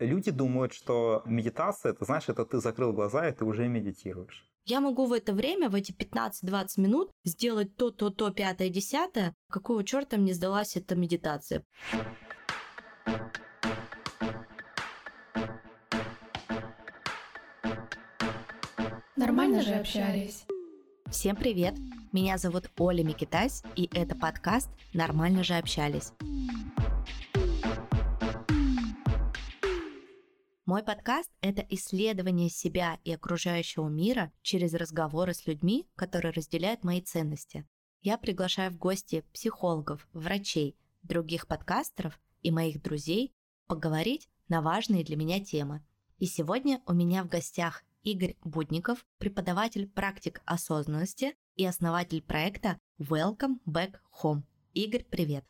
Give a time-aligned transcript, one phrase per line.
[0.00, 4.44] Люди думают, что медитация, это знаешь, это ты закрыл глаза, и ты уже медитируешь.
[4.64, 9.34] Я могу в это время, в эти 15-20 минут сделать то, то, то, пятое, десятое.
[9.48, 11.64] Какого черта мне сдалась эта медитация?
[19.14, 20.44] Нормально же общались.
[21.08, 21.74] Всем привет!
[22.10, 26.12] Меня зовут Оля Микитась, и это подкаст «Нормально же общались».
[30.74, 37.00] Мой подкаст– это исследование себя и окружающего мира через разговоры с людьми, которые разделяют мои
[37.00, 37.64] ценности.
[38.02, 43.32] Я приглашаю в гости психологов, врачей, других подкастеров и моих друзей
[43.68, 45.80] поговорить на важные для меня темы.
[46.18, 53.60] И сегодня у меня в гостях Игорь Будников, преподаватель практик осознанности и основатель проекта Welcome
[53.64, 54.42] Back Home.
[54.72, 55.44] Игорь, привет!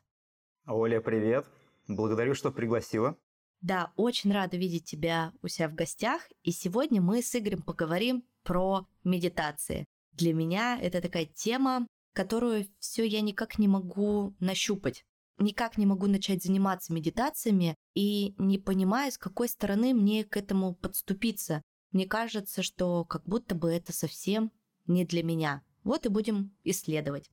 [0.66, 1.46] Оля, привет!
[1.88, 3.16] Благодарю, что пригласила.
[3.64, 6.28] Да, очень рада видеть тебя у себя в гостях.
[6.42, 9.86] И сегодня мы с Игорем поговорим про медитации.
[10.12, 15.06] Для меня это такая тема, которую все я никак не могу нащупать.
[15.38, 20.74] Никак не могу начать заниматься медитациями и не понимаю, с какой стороны мне к этому
[20.74, 21.62] подступиться.
[21.90, 24.52] Мне кажется, что как будто бы это совсем
[24.86, 25.62] не для меня.
[25.84, 27.30] Вот и будем исследовать.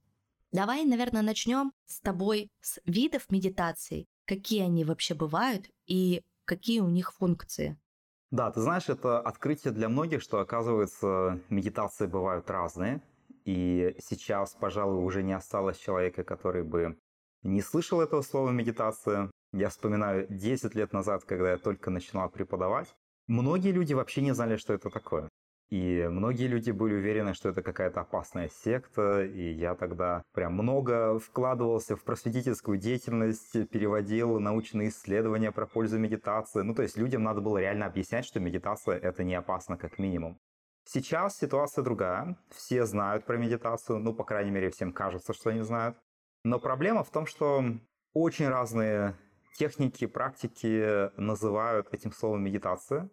[0.53, 6.87] Давай, наверное, начнем с тобой с видов медитации какие они вообще бывают и какие у
[6.87, 7.77] них функции.
[8.31, 13.01] Да, ты знаешь, это открытие для многих, что, оказывается, медитации бывают разные.
[13.43, 16.97] И сейчас, пожалуй, уже не осталось человека, который бы
[17.43, 19.29] не слышал этого слова медитация.
[19.51, 22.87] Я вспоминаю 10 лет назад, когда я только начинал преподавать.
[23.27, 25.27] Многие люди вообще не знали, что это такое.
[25.71, 31.17] И многие люди были уверены, что это какая-то опасная секта, и я тогда прям много
[31.17, 36.61] вкладывался в просветительскую деятельность, переводил научные исследования про пользу медитации.
[36.61, 40.37] Ну, то есть людям надо было реально объяснять, что медитация— это не опасно как минимум.
[40.83, 42.37] Сейчас ситуация другая.
[42.49, 45.97] Все знают про медитацию, ну, по крайней мере, всем кажется, что они знают.
[46.43, 47.63] Но проблема в том, что
[48.13, 49.15] очень разные
[49.57, 53.09] техники, практики называют этим словом медитация.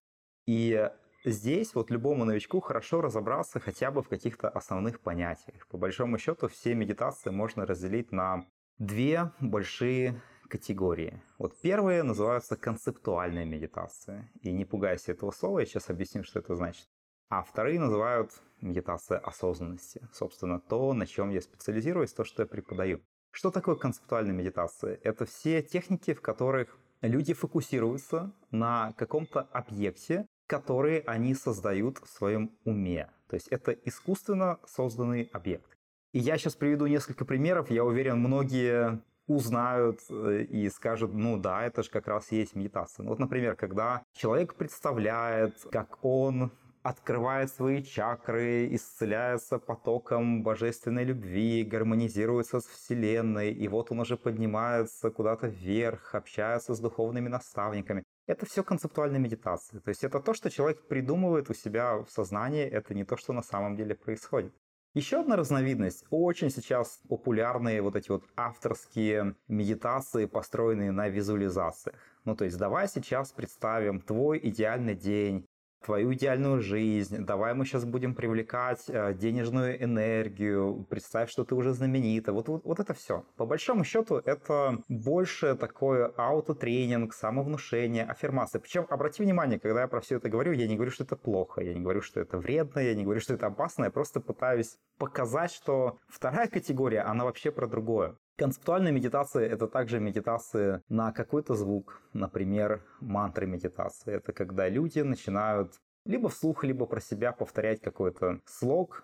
[0.47, 0.91] И
[1.25, 5.67] Здесь вот любому новичку хорошо разобраться хотя бы в каких-то основных понятиях.
[5.67, 8.47] По большому счету все медитации можно разделить на
[8.79, 11.21] две большие категории.
[11.39, 14.31] Вот первые называются концептуальная медитация.
[14.43, 16.87] И не пугайся этого слова, я сейчас объясню, что это значит.
[17.29, 18.31] А вторые называют
[18.61, 20.09] медитация осознанности.
[20.13, 23.03] Собственно, то, на чем я специализируюсь, то, что я преподаю.
[23.33, 24.99] Что такое концептуальная медитация?
[25.03, 32.51] Это все техники, в которых люди фокусируются на каком-то объекте, которые они создают в своем
[32.65, 33.09] уме.
[33.29, 35.77] То есть это искусственно созданный объект.
[36.13, 37.71] И я сейчас приведу несколько примеров.
[37.71, 43.05] Я уверен, многие узнают э, и скажут, ну да, это же как раз есть медитация.
[43.05, 46.51] Ну, вот, например, когда человек представляет, как он
[46.83, 55.11] открывает свои чакры, исцеляется потоком божественной любви, гармонизируется с Вселенной, и вот он уже поднимается
[55.11, 58.05] куда-то вверх, общается с духовными наставниками.
[58.29, 59.81] Это все концептуальная медитация.
[59.81, 63.33] То есть это то, что человек придумывает у себя в сознании, это не то, что
[63.33, 64.53] на самом деле происходит.
[64.93, 71.97] Еще одна разновидность, очень сейчас популярные вот эти вот авторские медитации, построенные на визуализациях.
[72.27, 75.48] Ну, то есть давай сейчас представим твой идеальный день,
[75.89, 81.73] твою идеальную жизнь, давай мы сейчас будем привлекать э, денежную энергию, представь, что ты уже
[81.73, 82.35] знаменита.
[82.35, 83.25] Вот, вот, вот это все.
[83.39, 88.61] По большому счету, это больше такое аутотренинг, самовнушение, аффирмация.
[88.61, 91.63] Причем, обрати внимание, когда я про все это говорю, я не говорю, что это плохо,
[91.63, 94.77] я не говорю, что это вредно, я не говорю, что это опасно, я просто пытаюсь
[94.99, 98.15] показать, что вторая категория, она вообще про другое.
[98.39, 104.15] Концептуальная медитация– это также медитация на какой-то звук, например, мантры медитации.
[104.15, 109.03] Это когда люди начинают либо вслух, либо про себя повторять какой-то слог.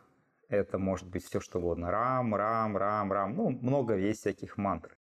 [0.48, 1.90] Это может быть все что угодно.
[1.90, 3.34] Рам, рам, рам, рам.
[3.34, 4.94] Ну, много есть всяких мантр.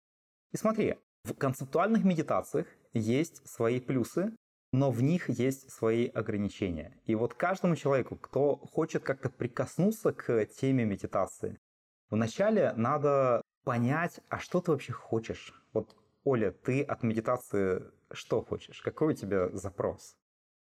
[0.52, 4.32] И смотри, в концептуальных медитациях есть свои плюсы,
[4.72, 6.96] но в них есть свои ограничения.
[7.04, 11.58] И вот каждому человеку, кто хочет как-то прикоснуться к теме медитации,
[12.10, 15.54] вначале надо понять, а что ты вообще хочешь.
[15.72, 18.80] Вот, Оля, ты от медитации что хочешь?
[18.82, 20.16] Какой у тебя запрос?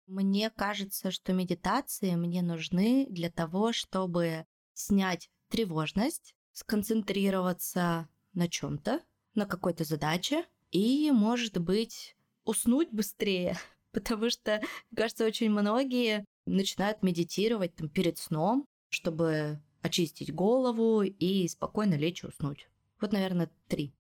[0.08, 9.02] Мне кажется, что медитации мне нужны для того, чтобы снять тревожность, сконцентрироваться на чем-то,
[9.36, 13.58] на какой-то задаче и, может быть, уснуть быстрее.
[13.92, 14.62] Потому что,
[14.96, 22.28] кажется, очень многие начинают медитировать там, перед сном, чтобы очистить голову и спокойно лечь и
[22.28, 22.70] уснуть.
[23.02, 23.94] Вот, наверное, три.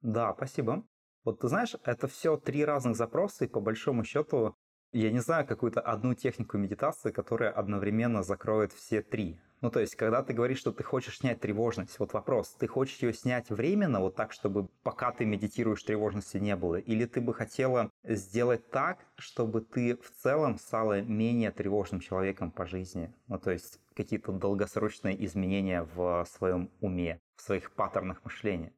[0.00, 0.84] Да, спасибо.
[1.24, 4.54] Вот ты знаешь, это все три разных запроса, и по большому счету
[4.92, 9.38] Я не знаю какую-то одну технику медитации, которая одновременно закроет все три.
[9.60, 13.02] Ну, то есть, когда ты говоришь, что ты хочешь снять тревожность, вот вопрос, ты хочешь
[13.02, 16.76] ее снять временно, вот так, чтобы пока ты медитируешь, тревожности не было?
[16.76, 22.66] Или ты бы хотела сделать так, чтобы ты в целом стала менее тревожным человеком по
[22.66, 23.12] жизни?
[23.26, 28.74] Ну, то есть, какие-то долгосрочные изменения в своем уме, в своих паттернах мышления?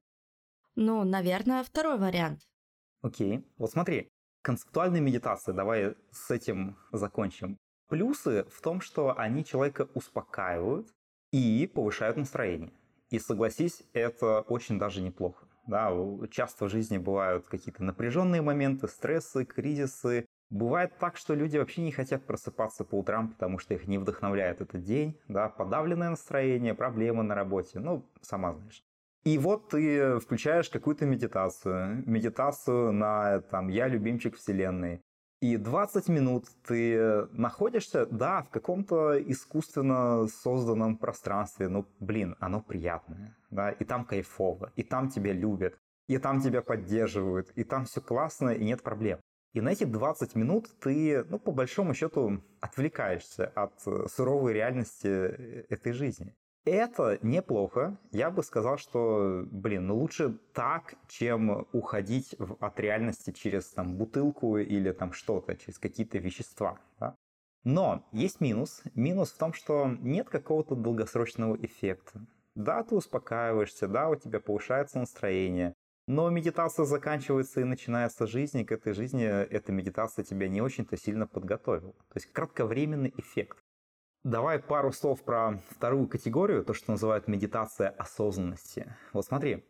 [0.77, 2.43] Ну, наверное, второй вариант.
[3.03, 3.45] Окей.
[3.57, 4.09] Вот смотри,
[4.43, 7.57] концептуальная медитация, давай с этим закончим.
[7.89, 10.93] Плюсы в том, что они человека успокаивают
[11.33, 12.73] и повышают настроение.
[13.11, 15.47] И согласись, это очень даже неплохо.
[15.67, 15.93] Да,
[16.31, 20.27] часто в жизни бывают какие-то напряженные моменты, стрессы, кризисы.
[20.51, 24.61] Бывает так, что люди вообще не хотят просыпаться по утрам, потому что их не вдохновляет
[24.61, 28.83] этот день, да, подавленное настроение, проблемы на работе, ну, сама знаешь.
[29.23, 35.03] И вот ты включаешь какую-то медитацию, медитацию на там «Я любимчик вселенной»,
[35.41, 43.37] и 20 минут ты находишься, да, в каком-то искусственно созданном пространстве, ну, блин, оно приятное,
[43.51, 48.01] да, и там кайфово, и там тебя любят, и там тебя поддерживают, и там все
[48.01, 49.19] классно, и нет проблем.
[49.53, 53.81] И на эти 20 минут ты, ну, по большому счету, отвлекаешься от
[54.11, 55.09] суровой реальности
[55.69, 56.37] этой жизни.
[56.65, 57.99] Это неплохо.
[58.13, 63.97] Я бы сказал, что, блин, ну лучше так, чем уходить в, от реальности через там
[63.97, 66.79] бутылку или там что-то, через какие-то вещества.
[66.99, 67.17] Да?
[67.65, 68.83] Но есть минус.
[68.95, 72.27] Минус в том, что нет какого-то долгосрочного эффекта.
[72.55, 75.73] Да, ты успокаиваешься, да, у тебя повышается настроение,
[76.11, 80.97] но медитация заканчивается и начинается жизнь, и к этой жизни эта медитация тебя не очень-то
[80.97, 81.93] сильно подготовила.
[81.93, 83.59] То есть кратковременный эффект.
[84.25, 88.93] Давай пару слов про вторую категорию, то, что называют медитация осознанности.
[89.13, 89.65] Вот смотри,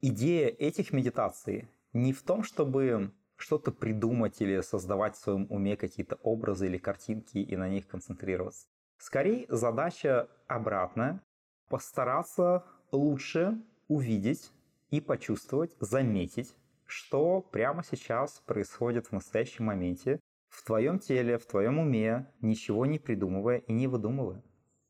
[0.00, 6.14] идея этих медитаций не в том, чтобы что-то придумать или создавать в своем уме какие-то
[6.22, 8.66] образы или картинки и на них концентрироваться.
[8.96, 11.20] Скорее, задача обратная–
[11.68, 14.50] постараться лучше увидеть
[14.92, 16.54] и почувствовать, заметить,
[16.84, 22.98] что прямо сейчас происходит в настоящем моменте, в твоем теле, в твоем уме, ничего не
[22.98, 24.44] придумывая и не выдумывая.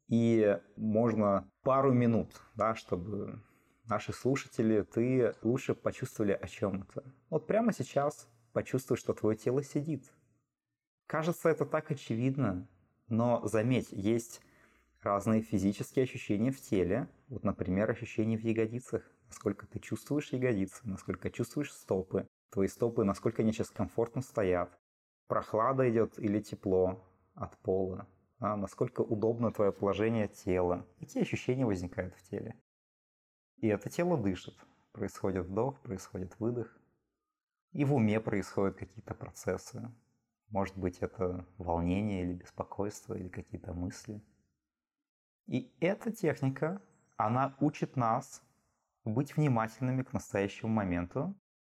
[0.09, 3.41] И можно пару минут, да, чтобы
[3.85, 7.05] наши слушатели, ты лучше почувствовали о чем это.
[7.31, 10.13] Вот прямо сейчас почувствуй, что твое тело сидит.
[11.07, 12.69] Кажется, это так очевидно,
[13.09, 14.41] но заметь, есть
[15.01, 17.09] разные физические ощущения в теле.
[17.29, 19.09] Вот, например, ощущения в ягодицах.
[19.33, 22.29] Насколько ты чувствуешь ягодицы, насколько чувствуешь стопы.
[22.51, 24.79] Твои стопы, насколько они сейчас комфортно стоят
[25.27, 27.03] прохлада идет или тепло
[27.35, 28.07] от пола,
[28.39, 32.61] а насколько удобно твое положение тела, какие ощущения возникают в теле.
[33.57, 34.55] И это тело дышит.
[34.93, 36.79] Происходит вдох, происходит выдох.
[37.73, 39.91] И в уме происходят какие-то процессы.
[40.51, 44.21] Может быть, это волнение или беспокойство, или какие-то мысли.
[45.47, 46.83] И эта техника,
[47.17, 48.43] она учит нас
[49.05, 51.35] быть внимательными к настоящему моменту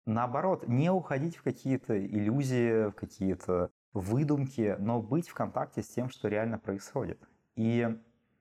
[0.06, 6.10] Наоборот, не уходить в какие-то иллюзии, в какие-то выдумки, но быть в контакте с тем,
[6.10, 7.22] что реально происходит.
[7.56, 7.88] И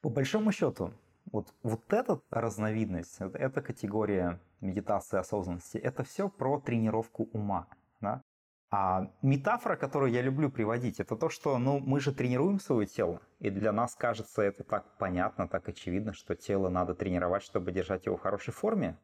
[0.00, 0.93] по большому счету,
[1.31, 7.69] вот, вот эта разновидность, эта категория медитации осознанности, это все про тренировку ума.
[8.75, 13.21] А метафора, которую я люблю приводить, это то, что ну, мы же тренируем свое тело,
[13.38, 18.07] и для нас кажется это так понятно, так очевидно, что тело надо тренировать, чтобы держать
[18.07, 18.99] его в хорошей форме.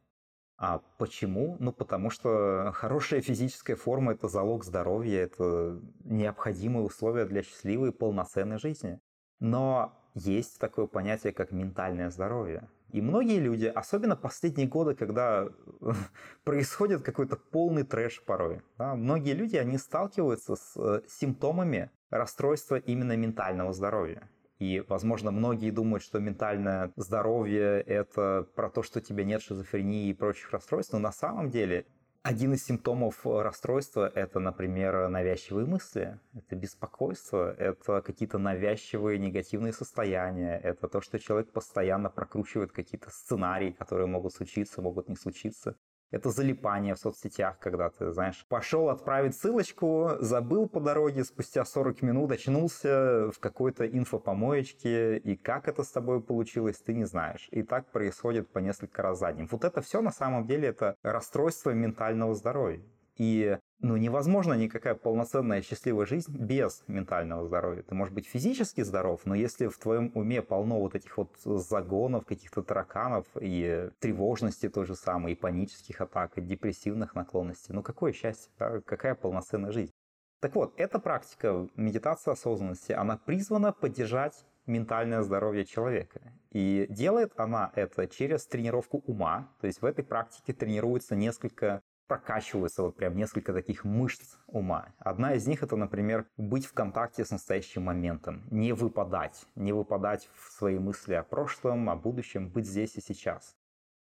[0.57, 1.55] А почему?
[1.59, 8.57] Ну, потому что хорошая физическая форма– это залог здоровья, это необходимые условия для счастливой полноценной
[8.57, 8.99] жизни.
[9.39, 12.67] Но есть такое понятие, как ментальное здоровье.
[12.91, 15.47] И многие люди, особенно последние годы, когда
[16.43, 23.15] происходит какой-то полный трэш порой, да, многие люди, они сталкиваются с э, симптомами расстройства именно
[23.15, 24.29] ментального здоровья.
[24.57, 30.09] И, возможно, многие думают, что ментальное здоровье– это про то, что у тебя нет шизофрении
[30.09, 31.85] и прочих расстройств, но на самом деле
[32.21, 40.59] один из симптомов расстройства– это, например, навязчивые мысли, это беспокойство, это какие-то навязчивые негативные состояния,
[40.59, 45.77] это то, что человек постоянно прокручивает какие-то сценарии, которые могут случиться, могут не случиться.
[46.11, 52.01] Это залипание в соцсетях, когда ты, знаешь, пошел отправить ссылочку, забыл по дороге, спустя 40
[52.01, 57.47] минут очнулся в какой-то инфопомоечке, и как это с тобой получилось, ты не знаешь.
[57.51, 59.47] И так происходит по несколько раз за днем.
[59.51, 62.81] Вот это все на самом деле это расстройство ментального здоровья.
[63.19, 67.83] И ну, невозможно никакая полноценная счастливая жизнь без ментального здоровья.
[67.83, 72.25] Ты можешь быть физически здоров, но если в твоем уме полно вот этих вот загонов,
[72.25, 78.13] каких-то тараканов и тревожности той же самой, и панических атак, и депрессивных наклонностей, ну какое
[78.13, 78.79] счастье, да?
[78.81, 79.91] какая полноценная жизнь?
[80.39, 86.21] Так вот, эта практика медитации осознанности, она призвана поддержать ментальное здоровье человека.
[86.51, 89.51] И делает она это через тренировку ума.
[89.59, 94.93] То есть в этой практике тренируется несколько прокачиваются вот прям несколько таких мышц ума.
[94.97, 100.27] Одна из них это, например, быть в контакте с настоящим моментом, не выпадать, не выпадать
[100.33, 103.55] в свои мысли о прошлом, о будущем, быть здесь и сейчас.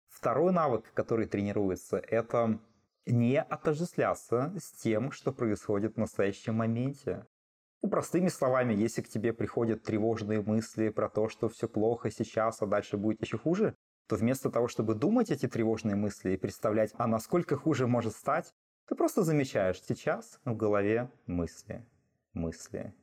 [0.09, 2.59] Второй навык, который тренируется, это
[3.05, 7.27] не отождествляться с тем, что происходит в настоящем моменте.
[7.83, 12.61] Ну, простыми словами, если к тебе приходят тревожные мысли про то, что все плохо сейчас,
[12.61, 13.75] а дальше будет еще хуже,
[14.07, 18.53] то вместо того, чтобы думать эти тревожные мысли и представлять, а насколько хуже может стать,
[18.87, 21.85] ты просто замечаешь сейчас в голове мысли,
[22.33, 22.93] мысли,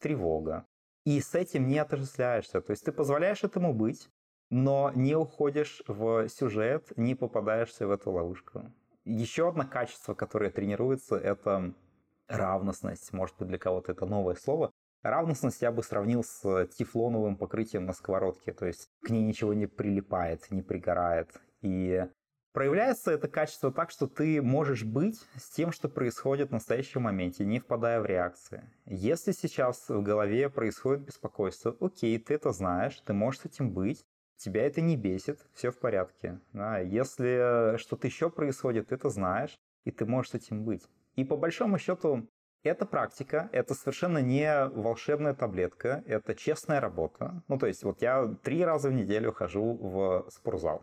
[0.00, 0.66] тревога.
[1.04, 2.60] И с этим не отождествляешься.
[2.60, 4.10] То есть ты позволяешь этому быть,
[4.50, 8.72] но не уходишь в сюжет, не попадаешься в эту ловушку.
[9.04, 11.72] Еще одно качество, которое тренируется, это
[12.26, 13.12] равностность.
[13.12, 14.70] Может быть, для кого-то это новое слово.
[15.10, 19.66] Равностность я бы сравнил с тефлоновым покрытием на сковородке, то есть к ней ничего не
[19.66, 21.30] прилипает, не пригорает.
[21.60, 22.06] И
[22.52, 27.44] проявляется это качество так, что ты можешь быть с тем, что происходит в настоящем моменте,
[27.44, 28.62] не впадая в реакции.
[28.84, 34.04] Если сейчас в голове происходит беспокойство, окей, ты это знаешь, ты можешь с этим быть,
[34.36, 36.40] тебя это не бесит, все в порядке.
[36.52, 36.78] Да?
[36.78, 40.86] Если что-то еще происходит, ты это знаешь, и ты можешь с этим быть.
[41.16, 42.28] И по большому счету
[42.62, 47.42] эта практика, это совершенно не волшебная таблетка, это честная работа.
[47.48, 50.82] Ну, то есть вот я три раза в неделю хожу в спортзал.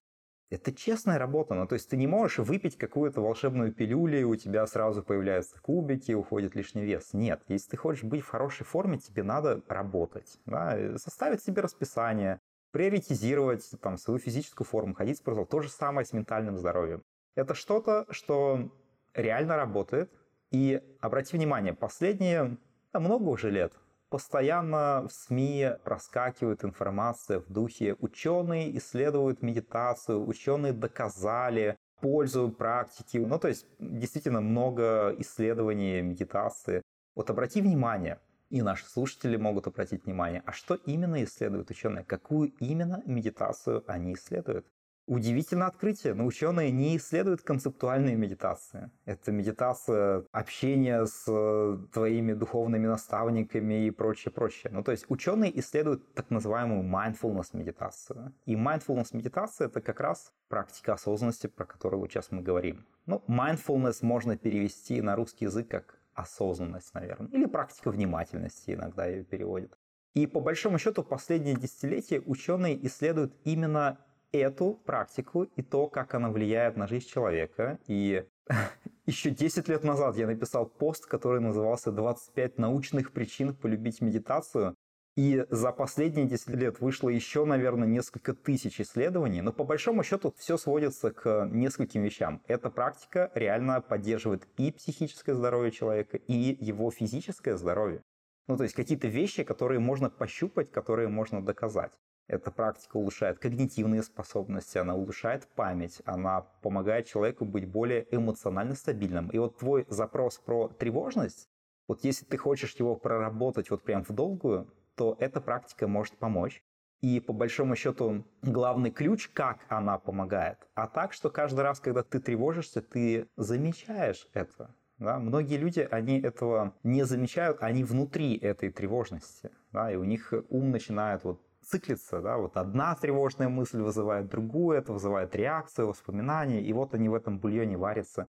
[0.52, 4.36] Это честная работа, ну то есть ты не можешь выпить какую-то волшебную пилюлю, и у
[4.36, 7.14] тебя сразу появляются кубики, уходит лишний вес.
[7.14, 10.98] Нет, если ты хочешь быть в хорошей форме, тебе надо работать, да?
[10.98, 12.40] составить себе расписание,
[12.72, 15.48] приоритизировать там, свою физическую форму, ходить в спортзал.
[15.48, 17.02] То же самое с ментальным здоровьем.
[17.36, 18.70] Это что-то, что
[19.16, 20.12] реально работает,
[20.52, 22.58] и обрати внимание, последние
[22.94, 23.74] да, много уже лет
[24.10, 33.18] постоянно в СМИ проскакивает информация в духе ученые исследуют медитацию, ученые доказали пользу практики.
[33.18, 36.82] Ну, то есть действительно много исследований медитации.
[37.16, 42.54] Вот обрати внимание, и наши слушатели могут обратить внимание, а что именно исследуют ученые, какую
[42.60, 44.66] именно медитацию они исследуют.
[45.08, 48.90] Удивительное открытие, но ученые не исследуют концептуальные медитации.
[49.06, 54.72] Это медитация общения с э, твоими духовными наставниками и прочее, прочее.
[54.74, 58.34] Ну, то есть ученые исследуют так называемую mindfulness медитацию.
[58.48, 62.84] И mindfulness медитация это как раз практика осознанности, про которую сейчас мы говорим.
[63.06, 69.24] Ну, mindfulness можно перевести на русский язык как осознанность, наверное, или практика внимательности иногда ее
[69.24, 69.78] переводят.
[70.16, 74.00] И по большому счету последние десятилетия ученые исследуют именно
[74.38, 77.80] эту практику и то, как она влияет на жизнь человека.
[77.88, 78.26] И
[79.06, 84.76] еще 10 лет назад я написал пост, который назывался «25 научных причин полюбить медитацию».
[85.16, 90.34] И за последние 10 лет вышло еще, наверное, несколько тысяч исследований, но по большому счету
[90.38, 92.42] все сводится к нескольким вещам.
[92.48, 98.04] Эта практика реально поддерживает и психическое здоровье человека, и его физическое здоровье.
[98.48, 101.94] Ну, то есть какие-то вещи, которые можно пощупать, которые можно доказать.
[102.28, 109.30] Эта практика улучшает когнитивные способности, она улучшает память, она помогает человеку быть более эмоционально стабильным.
[109.30, 111.48] И вот твой запрос про тревожность,
[111.88, 116.64] вот если ты хочешь его проработать вот прям в долгую, то эта практика может помочь.
[117.02, 122.02] И по большому счету главный ключ, как она помогает, а так, что каждый раз, когда
[122.02, 124.74] ты тревожишься, ты замечаешь это.
[124.98, 125.20] Да?
[125.20, 129.52] Многие люди, они этого не замечают, они внутри этой тревожности.
[129.72, 129.92] Да?
[129.92, 134.94] И у них ум начинает вот циклится, да, вот одна тревожная мысль вызывает другую, это
[134.94, 138.28] вызывает реакцию, воспоминания, и вот они в этом бульоне варятся.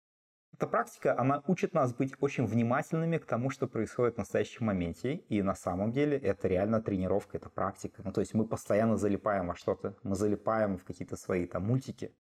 [0.54, 5.16] Эта практика, она учит нас быть очень внимательными к тому, что происходит в настоящем моменте,
[5.16, 8.02] и на самом деле это реально тренировка, это практика.
[8.06, 12.16] Ну, то есть мы постоянно залипаем во что-то, мы залипаем в какие-то свои там мультики,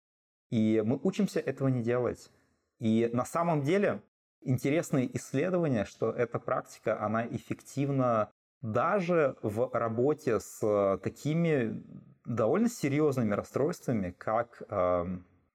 [0.50, 2.30] и мы учимся этого не делать.
[2.78, 4.00] И на самом деле
[4.42, 8.30] интересные исследования, что эта практика, она эффективна
[8.62, 11.82] даже в работе с такими
[12.24, 15.04] довольно серьезными расстройствами, как э,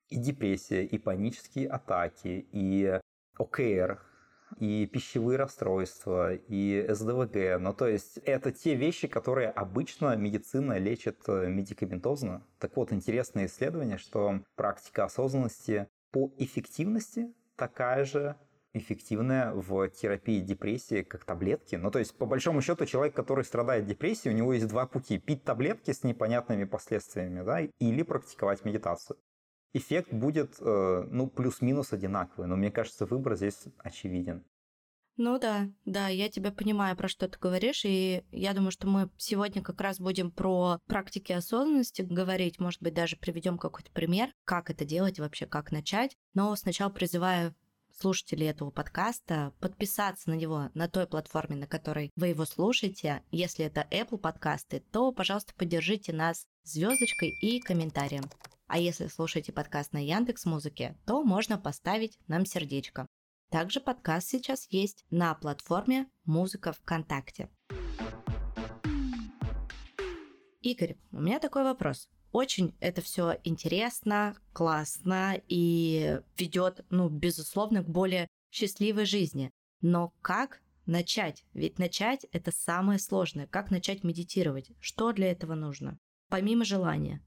[0.09, 3.00] и депрессия, и панические атаки, и
[3.38, 4.01] ОКР,
[4.59, 7.59] и пищевые расстройства, и СДВГ.
[7.59, 12.45] Ну, то есть это те вещи, которые обычно медицина лечит э, медикаментозно.
[12.59, 18.35] Так вот, интересное исследование, что практика осознанности по эффективности такая же
[18.75, 21.75] эффективная в терапии депрессии, как таблетки.
[21.75, 25.17] Ну, то есть, по большому счету, человек, который страдает депрессией, у него есть два пути.
[25.17, 29.17] Пить таблетки с непонятными последствиями, да, или практиковать медитацию.
[29.74, 34.44] Эффект будет, э, ну, плюс-минус одинаковый, но мне кажется, выбор здесь очевиден.
[35.17, 39.10] Ну да, да, я тебя понимаю, про что ты говоришь, и я думаю, что мы
[39.17, 44.70] сегодня как раз будем про практики осознанности говорить, может быть, даже приведем какой-то пример, как
[44.70, 46.17] это делать вообще, как начать.
[46.34, 47.55] Но сначала призываю
[47.99, 53.23] слушателей этого подкаста подписаться на него на той платформе, на которой вы его слушаете.
[53.31, 58.23] Если это Apple подкасты, то, пожалуйста, поддержите нас звездочкой и комментарием.
[58.67, 63.07] А если слушаете подкаст на Яндекс Музыке, то можно поставить нам сердечко.
[63.49, 67.49] Также подкаст сейчас есть на платформе «Музыка ВКонтакте».
[70.61, 72.09] Игорь, у меня такой вопрос.
[72.35, 79.51] Очень это все интересно, классно и ведет, ну, безусловно, к более счастливой жизни.
[79.79, 81.45] Но как начать?
[81.53, 83.47] Ведь начать это самое сложное.
[83.47, 84.69] Как начать медитировать?
[84.81, 85.97] Что для этого нужно?
[86.29, 87.21] Помимо желания.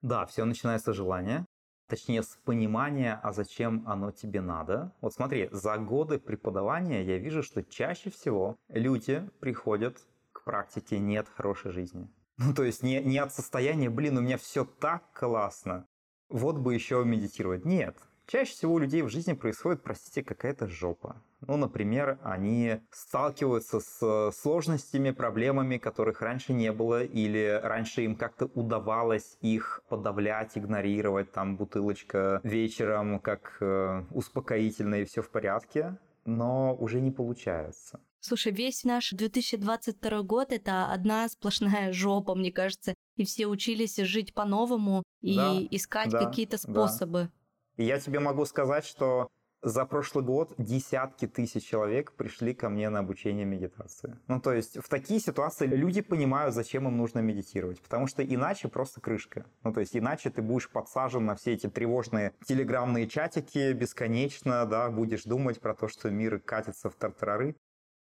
[0.00, 1.44] Да, все начинается с желания
[1.86, 4.90] точнее с понимания, а зачем оно тебе надо.
[5.02, 9.98] Вот смотри, за годы преподавания я вижу, что чаще всего люди приходят
[10.32, 12.08] к практике не от хорошей жизни.
[12.38, 15.86] Ну, то есть не, не от состояния, блин, у меня все так классно,
[16.28, 17.64] вот бы еще медитировать.
[17.64, 21.22] Нет, Чаще всего у людей в жизни происходит, простите, какая-то жопа.
[21.46, 28.46] Ну, например, они сталкиваются с сложностями, проблемами, которых раньше не было, или раньше им как-то
[28.46, 36.74] удавалось их подавлять, игнорировать, там, бутылочка вечером, как э, успокоительно и все в порядке, но
[36.74, 38.00] уже не получается.
[38.26, 44.34] Слушай, весь наш 2022 год это одна сплошная жопа, мне кажется, и все учились жить
[44.34, 47.30] по-новому и да, искать да, какие-то способы.
[47.76, 47.84] Да.
[47.84, 49.28] И я тебе могу сказать, что
[49.62, 54.18] за прошлый год десятки тысяч человек пришли ко мне на обучение медитации.
[54.26, 58.66] Ну, то есть в такие ситуации люди понимают, зачем им нужно медитировать, потому что иначе
[58.66, 59.46] просто крышка.
[59.62, 64.90] Ну, то есть иначе ты будешь подсажен на все эти тревожные телеграммные чатики бесконечно, да,
[64.90, 67.54] будешь думать про то, что мир катится в тартарары.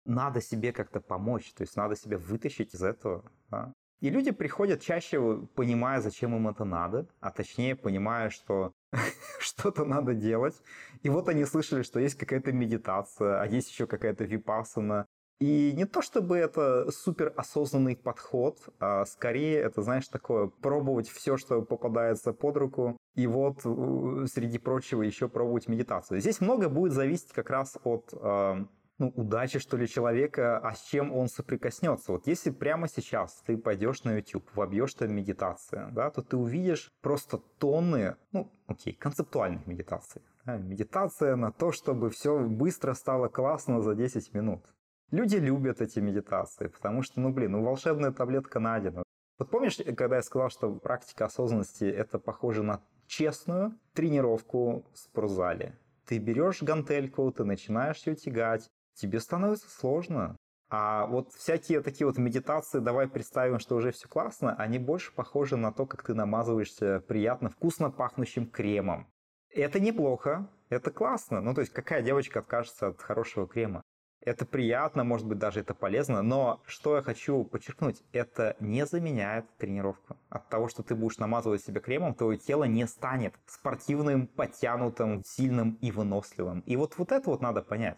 [0.05, 3.23] Надо себе как-то помочь, то есть надо себя вытащить из этого.
[3.49, 3.73] Да?
[4.03, 8.73] И люди приходят чаще, понимая, зачем им это надо, а точнее понимая, что
[9.39, 10.61] что-то надо делать.
[11.03, 15.05] И вот они слышали, что есть какая-то медитация, а есть еще какая-то випасана.
[15.39, 21.37] И не то чтобы это супер осознанный подход, а скорее это, знаешь, такое пробовать все,
[21.37, 26.19] что попадается под руку, и вот э, среди прочего еще пробовать медитацию.
[26.19, 28.65] Здесь много будет зависеть как раз от э,
[28.99, 32.11] ну, удачи, что ли, человека, а с чем он соприкоснется.
[32.11, 36.91] Вот если прямо сейчас ты пойдешь на YouTube, вобьешь там медитация, да, то ты увидишь
[37.01, 40.21] просто тонны, ну, окей, концептуальных медитаций.
[40.45, 44.63] Да, медитация на то, чтобы все быстро стало классно за 10 минут.
[45.11, 49.03] Люди любят эти медитации, потому что, ну, блин, ну, волшебная таблетка найдена.
[49.39, 55.77] Вот помнишь, когда я сказал, что практика осознанности– это похоже на честную тренировку в спортзале?
[56.05, 60.37] Ты берешь гантельку, ты начинаешь ее тягать, тебе становится сложно.
[60.69, 65.55] А вот всякие такие вот медитации, давай представим, что уже все классно, они больше похожи
[65.55, 69.07] на то, как ты намазываешься приятно вкусно пахнущим кремом.
[69.51, 71.41] Это неплохо, это классно.
[71.41, 73.83] Ну, то есть, какая девочка откажется от хорошего крема?
[74.25, 79.45] Это приятно, может быть, даже это полезно, но что я хочу подчеркнуть, это не заменяет
[79.57, 80.17] тренировку.
[80.29, 85.77] От того, что ты будешь намазывать себя кремом, твое тело не станет спортивным, подтянутым, сильным
[85.81, 86.61] и выносливым.
[86.61, 87.97] И вот, вот это вот надо понять.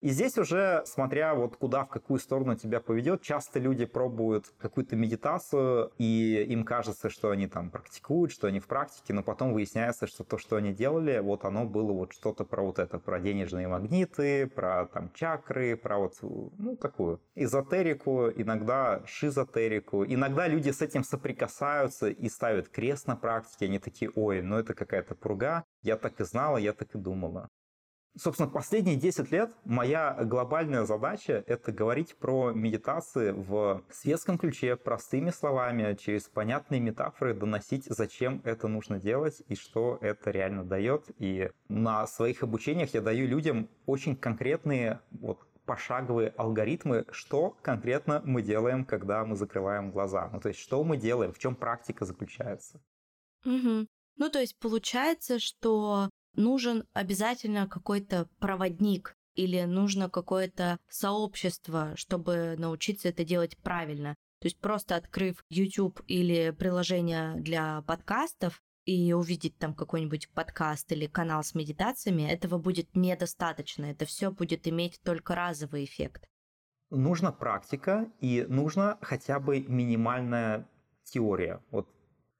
[0.00, 4.94] И здесь уже, смотря вот куда, в какую сторону тебя поведет, часто люди пробуют какую-то
[4.94, 10.06] медитацию, и им кажется, что они там практикуют, что они в практике, но потом выясняется,
[10.06, 13.66] что то, что они делали, вот оно было вот что-то про вот это, про денежные
[13.66, 20.04] магниты, про там чакры, про вот, ну, такую эзотерику, иногда шизотерику.
[20.04, 24.74] Иногда люди с этим соприкасаются и ставят крест на практике, они такие, ой, ну это
[24.74, 27.48] какая-то пурга, я так и знала, я так и думала.
[28.18, 35.30] Собственно, последние 10 лет моя глобальная задача– это говорить про медитации в светском ключе, простыми
[35.30, 41.04] словами, через понятные метафоры доносить, зачем это нужно делать и что это реально дает.
[41.18, 48.42] И на своих обучениях я даю людям очень конкретные вот, пошаговые алгоритмы, что конкретно мы
[48.42, 50.28] делаем, когда мы закрываем глаза.
[50.32, 52.80] Ну, то есть, что мы делаем, в чем практика заключается.
[53.44, 53.86] Угу.
[54.16, 63.08] Ну, то есть получается, что нужен обязательно какой-то проводник или нужно какое-то сообщество, чтобы научиться
[63.08, 64.16] это делать правильно.
[64.40, 71.06] То есть просто открыв YouTube или приложение для подкастов и увидеть там какой-нибудь подкаст или
[71.06, 73.84] канал с медитациями, этого будет недостаточно.
[73.86, 76.26] Это все будет иметь только разовый эффект.
[76.90, 80.66] Нужна практика и нужна хотя бы минимальная
[81.04, 81.62] теория.
[81.70, 81.88] Вот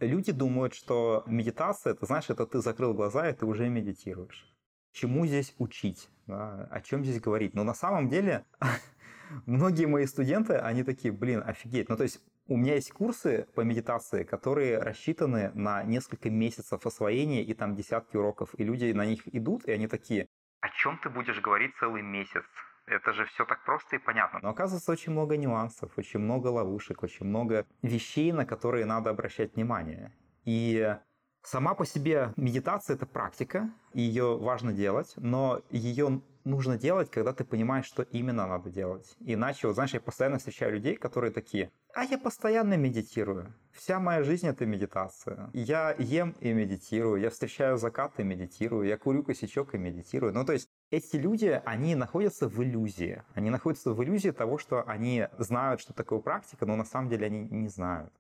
[0.01, 4.47] люди думают, что медитация, это знаешь, это ты закрыл глаза, и ты уже медитируешь.
[4.93, 7.55] чему здесь учить, да, о чем здесь говорить.
[7.55, 8.45] Но на самом деле
[9.47, 11.89] многие мои студенты, они такие, блин, офигеть.
[11.89, 17.43] Ну, то есть у меня есть курсы по медитации, которые рассчитаны на несколько месяцев освоения
[17.43, 18.51] и там десятки уроков.
[18.59, 20.29] И люди на них идут, и они такие,
[20.61, 22.45] о чем ты будешь говорить целый месяц?
[22.89, 24.41] Это же все так просто и понятно.
[24.43, 29.55] Но оказывается, очень много нюансов, очень много ловушек, очень много вещей, на которые надо обращать
[29.57, 30.13] внимание.
[30.45, 30.97] И
[31.43, 37.45] сама по себе медитация— это практика, ее важно делать, но ее нужно делать, когда ты
[37.45, 39.17] понимаешь, что именно надо делать.
[39.21, 43.53] Иначе, вот знаешь, я постоянно встречаю людей, которые такие, а я постоянно медитирую.
[43.73, 45.51] Вся моя жизнь— это медитация.
[45.53, 50.33] Я ем и медитирую, я встречаю закат и медитирую, я курю косячок и медитирую.
[50.33, 53.23] Ну, то есть эти люди, они находятся в иллюзии.
[53.35, 57.27] Они находятся в иллюзии того, что они знают, что такое практика, но на самом деле
[57.27, 58.13] они не знают.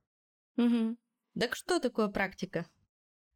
[0.56, 0.96] Угу.
[1.38, 2.66] Так что такое практика?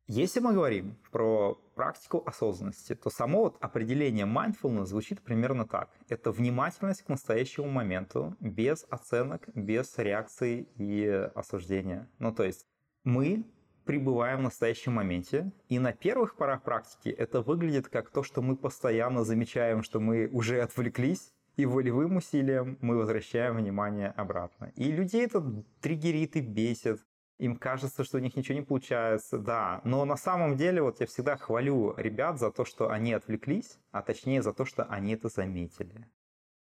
[0.08, 5.90] Если мы говорим про практику осознанности, то само вот определение mindfulness звучит примерно так.
[6.08, 12.10] Это внимательность к настоящему моменту, без оценок, без реакции и осуждения.
[12.18, 12.66] Ну, то есть
[13.04, 13.44] мы
[13.84, 18.56] пребываем в настоящем моменте, и на первых порах практики это выглядит как то, что мы
[18.56, 24.72] постоянно замечаем, что мы уже отвлеклись, и волевым усилием мы возвращаем внимание обратно.
[24.76, 25.44] И людей это
[25.80, 27.00] триггерит и бесит
[27.42, 29.80] им кажется, что у них ничего не получается, да.
[29.82, 34.02] Но на самом деле вот я всегда хвалю ребят за то, что они отвлеклись, а
[34.02, 36.08] точнее за то, что они это заметили.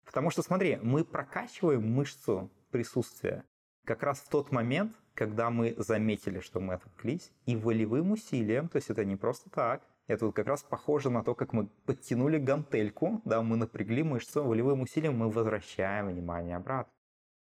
[0.05, 3.45] Потому что, смотри, мы прокачиваем мышцу присутствия
[3.87, 8.77] как раз в тот момент, когда мы заметили, что мы отвлеклись, и волевым усилием, то
[8.77, 12.39] есть это не просто так, это вот как раз похоже на то, как мы подтянули
[12.39, 16.93] гантельку, да, мы напрягли мышцу, волевым усилием мы возвращаем внимание обратно.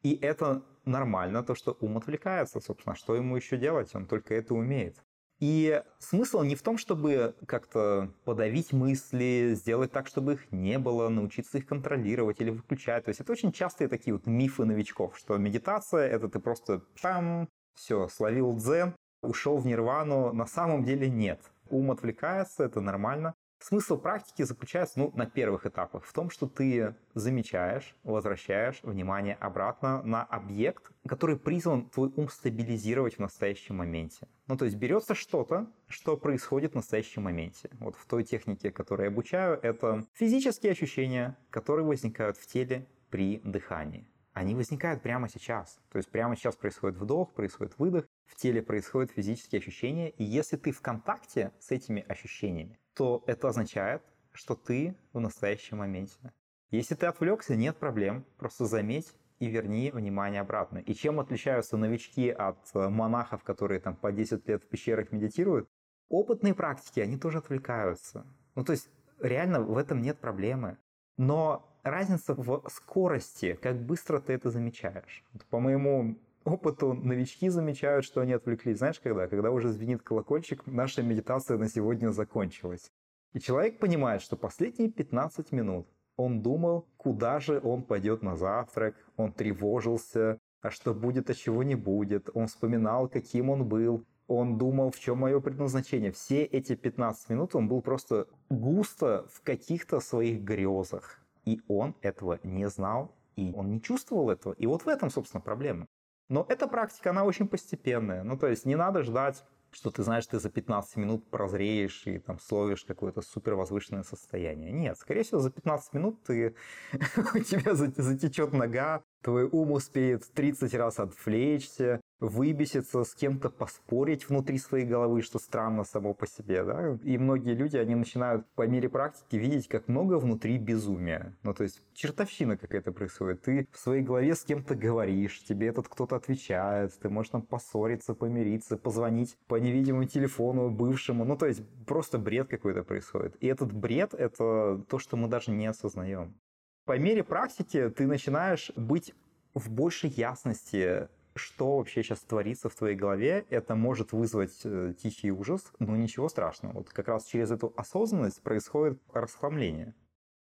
[0.02, 2.94] И это нормально, то, что ум отвлекается, собственно.
[2.94, 3.94] Что ему еще делать?
[3.94, 5.02] Он только это умеет.
[5.42, 11.08] И смысл не в том, чтобы как-то подавить мысли, сделать так, чтобы их не было,
[11.08, 13.04] научиться их контролировать или выключать.
[13.04, 17.48] То есть это очень частые такие вот мифы новичков, что медитация— это ты просто там,
[17.74, 20.32] все, словил дзен, ушел в нирвану.
[20.32, 21.40] На самом деле нет.
[21.70, 23.34] Ум отвлекается, это нормально.
[23.62, 30.02] Смысл практики заключается, ну, на первых этапах в том, что ты замечаешь, возвращаешь внимание обратно
[30.02, 34.26] на объект, который призван твой ум стабилизировать в настоящем моменте.
[34.48, 37.70] Ну, то есть берется что-то, что происходит в настоящем моменте.
[37.78, 43.40] Вот в той технике, которую я обучаю, это физические ощущения, которые возникают в теле при
[43.44, 44.08] дыхании.
[44.32, 45.78] Они возникают прямо сейчас.
[45.90, 50.10] То есть прямо сейчас происходит вдох, происходит выдох, в теле происходят физические ощущения.
[50.10, 55.78] И если ты в контакте с этими ощущениями, то это означает, что ты в настоящем
[55.78, 56.32] моменте.
[56.70, 60.78] Если ты отвлекся, нет проблем, просто заметь и верни внимание обратно.
[60.78, 65.68] И чем отличаются новички от э, монахов, которые там по 10 лет в пещерах медитируют?
[66.08, 68.26] Опытные практики, они тоже отвлекаются.
[68.54, 70.78] Ну, то есть, реально в этом нет проблемы.
[71.18, 75.24] Но разница в скорости, как быстро ты это замечаешь.
[75.50, 78.78] По моему опыту новички замечают, что они отвлеклись.
[78.78, 79.26] Знаешь, когда?
[79.28, 82.90] Когда уже звенит колокольчик, наша медитация на сегодня закончилась.
[83.32, 88.94] И человек понимает, что последние 15 минут он думал, куда же он пойдет на завтрак,
[89.16, 94.58] он тревожился, а что будет, а чего не будет, он вспоминал, каким он был, он
[94.58, 96.12] думал, в чем мое предназначение.
[96.12, 101.21] Все эти 15 минут он был просто густо в каких-то своих грезах.
[101.44, 104.52] И он этого не знал, и он не чувствовал этого.
[104.54, 105.86] И вот в этом, собственно, проблема.
[106.28, 108.22] Но эта практика, она очень постепенная.
[108.22, 112.18] Ну, то есть не надо ждать, что ты знаешь, ты за 15 минут прозреешь и
[112.18, 114.70] там словишь какое-то супер возвышенное состояние.
[114.70, 116.54] Нет, скорее всего, за 15 минут ты,
[117.34, 124.58] у тебя затечет нога, твой ум успеет 30 раз отвлечься, выбеситься, с кем-то поспорить внутри
[124.58, 126.98] своей головы, что странно само по себе, да.
[127.02, 131.36] И многие люди, они начинают по мере практики видеть, как много внутри безумия.
[131.42, 133.42] Ну, то есть чертовщина какая-то происходит.
[133.42, 138.14] Ты в своей голове с кем-то говоришь, тебе этот кто-то отвечает, ты можешь там поссориться,
[138.14, 141.24] помириться, позвонить по невидимому телефону бывшему.
[141.24, 143.36] Ну, то есть просто бред какой-то происходит.
[143.40, 146.34] И этот бред— это то, что мы даже не осознаем.
[146.84, 149.14] По мере практики ты начинаешь быть
[149.54, 155.30] в большей ясности что вообще сейчас творится в твоей голове, это может вызвать э, тихий
[155.30, 156.74] ужас, но ничего страшного.
[156.74, 159.94] Вот как раз через эту осознанность происходит расхламление.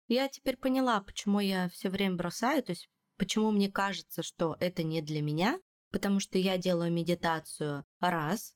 [0.08, 4.82] Я теперь поняла, почему я все время бросаю, то есть почему мне кажется, что это
[4.82, 8.54] не для меня, потому что я делаю медитацию раз,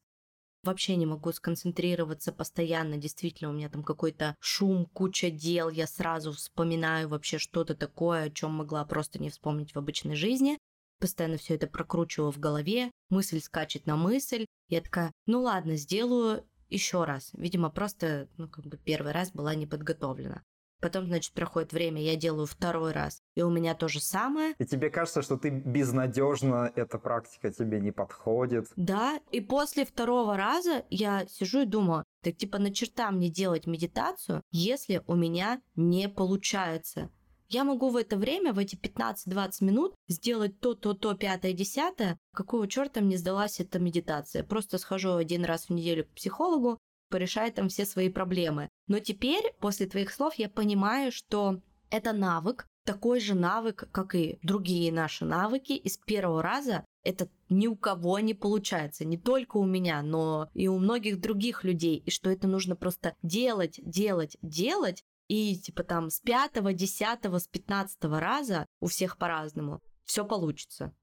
[0.66, 6.33] вообще не могу сконцентрироваться постоянно, действительно, у меня там какой-то шум, куча дел, я сразу
[6.33, 10.59] вспоминаю вообще что-то такое, о чем могла просто не вспомнить в обычной жизни
[10.98, 14.46] постоянно все это прокручиваю в голове, мысль скачет на мысль.
[14.68, 17.31] Я такая, ну ладно, сделаю еще раз.
[17.35, 20.42] Видимо, просто, ну, как бы первый раз была не подготовлена.
[20.80, 24.54] Потом, значит, проходит время, я делаю второй раз, и у меня то же самое.
[24.58, 28.66] И тебе кажется, что ты безнадежно, эта практика тебе не подходит.
[28.76, 33.66] Да, и после второго раза я сижу и думаю, так типа на черта мне делать
[33.66, 37.10] медитацию, если у меня не получается.
[37.48, 42.18] Я могу в это время, в эти 15-20 минут сделать то, то, то, пятое, десятое.
[42.34, 44.42] Какого черта мне сдалась эта медитация?
[44.42, 48.68] Просто схожу один раз в неделю к психологу, порешать там все свои проблемы.
[48.88, 54.38] Но теперь, после твоих слов, я понимаю, что это навык, такой же навык, как и
[54.42, 55.72] другие наши навыки.
[55.72, 59.04] И с первого раза это ни у кого не получается.
[59.04, 61.96] Не только у меня, но и у многих других людей.
[61.98, 65.04] И что это нужно просто делать, делать, делать.
[65.28, 69.82] И типа там с пятого, десятого, с пятнадцатого раза у всех по-разному.
[70.04, 70.94] Все получится.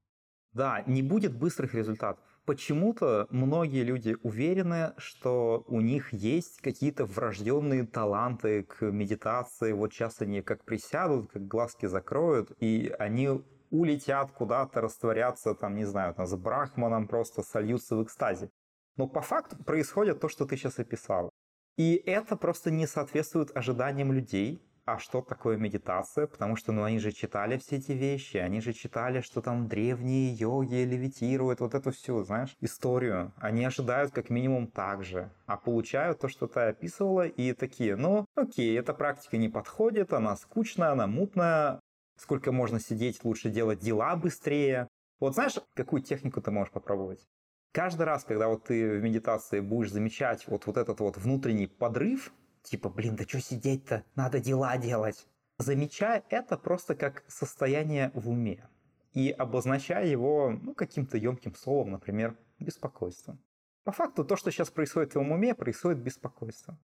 [0.52, 7.86] Да, не будет быстрых результатов почему-то многие люди уверены, что у них есть какие-то врожденные
[7.86, 9.72] таланты к медитации.
[9.72, 15.84] Вот сейчас они как присядут, как глазки закроют, и они улетят куда-то, растворятся, там, не
[15.84, 18.50] знаю, там, с брахманом просто сольются в экстазе.
[18.96, 21.30] Но по факту происходит то, что ты сейчас описала.
[21.76, 26.98] И это просто не соответствует ожиданиям людей, а что такое медитация, потому что, ну, они
[26.98, 31.90] же читали все эти вещи, они же читали, что там древние йоги левитируют, вот эту
[31.90, 33.32] всю, знаешь, историю.
[33.36, 38.26] Они ожидают как минимум так же, а получают то, что ты описывала, и такие, ну,
[38.34, 41.80] окей, эта практика не подходит, она скучная, она мутная,
[42.18, 44.88] сколько можно сидеть, лучше делать дела быстрее.
[45.18, 47.26] Вот знаешь, какую технику ты можешь попробовать?
[47.72, 52.32] Каждый раз, когда вот ты в медитации будешь замечать вот, вот этот вот внутренний подрыв,
[52.64, 54.04] Типа, блин, да что сидеть-то?
[54.16, 55.28] Надо дела делать.
[55.58, 58.68] Замечая это просто как состояние в уме
[59.12, 63.38] и обозначая его ну, каким-то емким словом, например, беспокойство.
[63.84, 66.76] По факту то, что сейчас происходит в твоем уме, происходит беспокойство.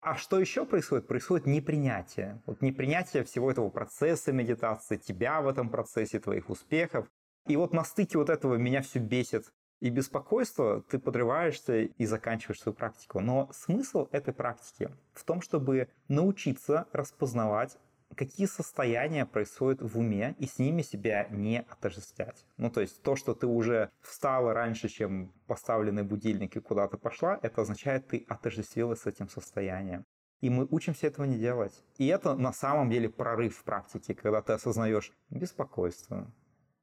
[0.00, 1.08] А что еще происходит?
[1.08, 2.40] Происходит непринятие.
[2.46, 7.10] Вот непринятие всего этого процесса медитации, тебя в этом процессе, твоих успехов.
[7.46, 12.60] И вот на стыке вот этого меня все бесит и беспокойство, ты подрываешься и заканчиваешь
[12.60, 13.20] свою практику.
[13.20, 17.78] Но смысл этой практики в том, чтобы научиться распознавать
[18.14, 22.46] какие состояния происходят в уме, и с ними себя не отождествлять.
[22.56, 27.38] Ну, то есть то, что ты уже встала раньше, чем поставленный будильник и куда-то пошла,
[27.42, 30.04] это означает, ты отождествилась с этим состоянием.
[30.40, 31.82] И мы учимся этого не делать.
[31.96, 36.30] И это на самом деле прорыв в практике, когда ты осознаешь беспокойство,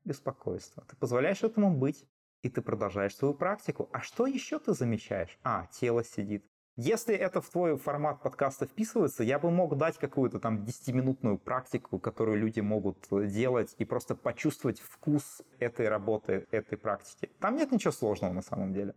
[0.05, 0.83] беспокойство.
[0.89, 2.05] Ты позволяешь этому быть
[2.43, 3.89] и ты продолжаешь свою практику.
[3.91, 5.39] А что еще ты замечаешь?
[5.43, 6.45] А, тело сидит.
[6.75, 11.99] Если это в твой формат подкаста вписывается, я бы мог дать какую-то там 10-минутную практику,
[11.99, 17.31] которую люди могут делать и просто почувствовать вкус этой работы, этой практики.
[17.39, 18.95] Там нет ничего сложного на самом деле.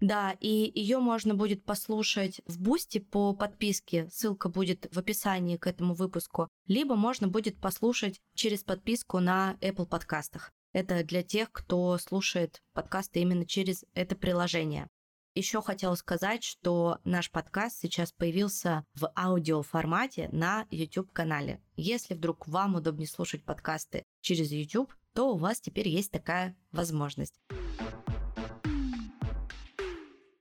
[0.00, 4.08] Да, и ее можно будет послушать в Бусти по подписке.
[4.10, 6.48] Ссылка будет в описании к этому выпуску.
[6.66, 10.52] Либо можно будет послушать через подписку на Apple подкастах.
[10.74, 14.88] Это для тех, кто слушает подкасты именно через это приложение.
[15.36, 21.62] Еще хотела сказать, что наш подкаст сейчас появился в аудиоформате на YouTube-канале.
[21.76, 27.40] Если вдруг вам удобнее слушать подкасты через YouTube, то у вас теперь есть такая возможность.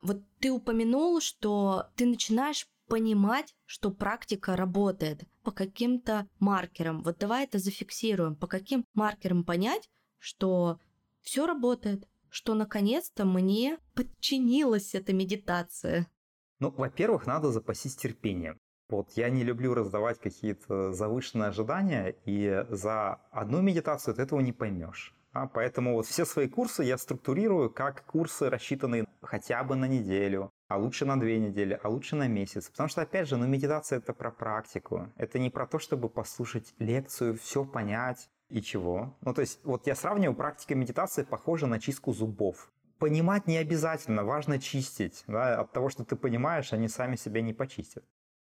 [0.02, 7.04] Вот ты упомянул, что ты начинаешь понимать, что практика работает по каким-то маркерам.
[7.04, 8.36] Вот давай это зафиксируем.
[8.36, 9.92] По каким маркерам понять,
[10.24, 10.80] что
[11.22, 16.08] все работает, что наконец-то мне подчинилась эта медитация.
[16.60, 18.58] Ну, во-первых, надо запастись терпением.
[18.90, 24.54] Вот я не люблю раздавать какие-то завышенные ожидания, и за одну медитацию ты этого не
[24.54, 25.14] поймешь.
[25.34, 30.52] А, поэтому вот все свои курсы я структурирую как курсы, рассчитанные хотя бы на неделю,
[30.70, 32.70] а лучше на две недели, а лучше на месяц.
[32.70, 35.12] Потому что, опять же, ну, медитация это про практику.
[35.18, 39.18] Это не про то, чтобы послушать лекцию, все понять, и чего?
[39.22, 42.72] Ну, то есть, вот я сравниваю, практика медитации похожа на чистку зубов.
[43.00, 45.24] Понимать не обязательно, важно чистить.
[45.28, 45.60] Да?
[45.62, 48.04] От того, что ты понимаешь, они сами себя не почистят.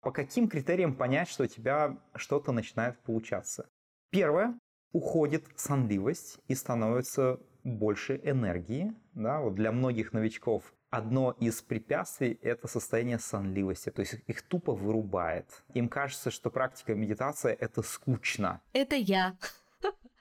[0.00, 3.68] По каким критериям понять, что у тебя что-то начинает получаться?
[4.11, 4.56] Первое,
[4.92, 8.94] уходит сонливость и становится больше энергии.
[9.14, 9.40] Да?
[9.40, 15.64] Вот для многих новичков одно из препятствий– это состояние сонливости, то есть их тупо вырубает.
[15.74, 18.62] Им кажется, что практика медитации– это скучно.
[18.72, 19.37] Это я.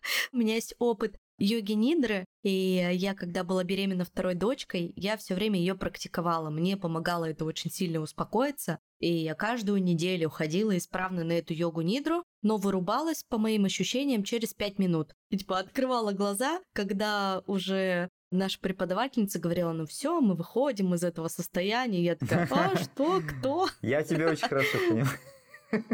[0.32, 5.36] У меня есть опыт йоги Нидры, и я, когда была беременна второй дочкой, я все
[5.36, 6.50] время ее практиковала.
[6.50, 11.82] Мне помогало это очень сильно успокоиться, и я каждую неделю ходила исправно на эту йогу
[11.82, 15.14] Нидру, но вырубалась, по моим ощущениям, через пять минут.
[15.30, 21.28] И, типа открывала глаза, когда уже наша преподавательница говорила, ну все, мы выходим из этого
[21.28, 22.04] состояния.
[22.04, 23.68] Я такая, а что, кто?
[23.82, 25.20] Я тебя очень хорошо понимаю.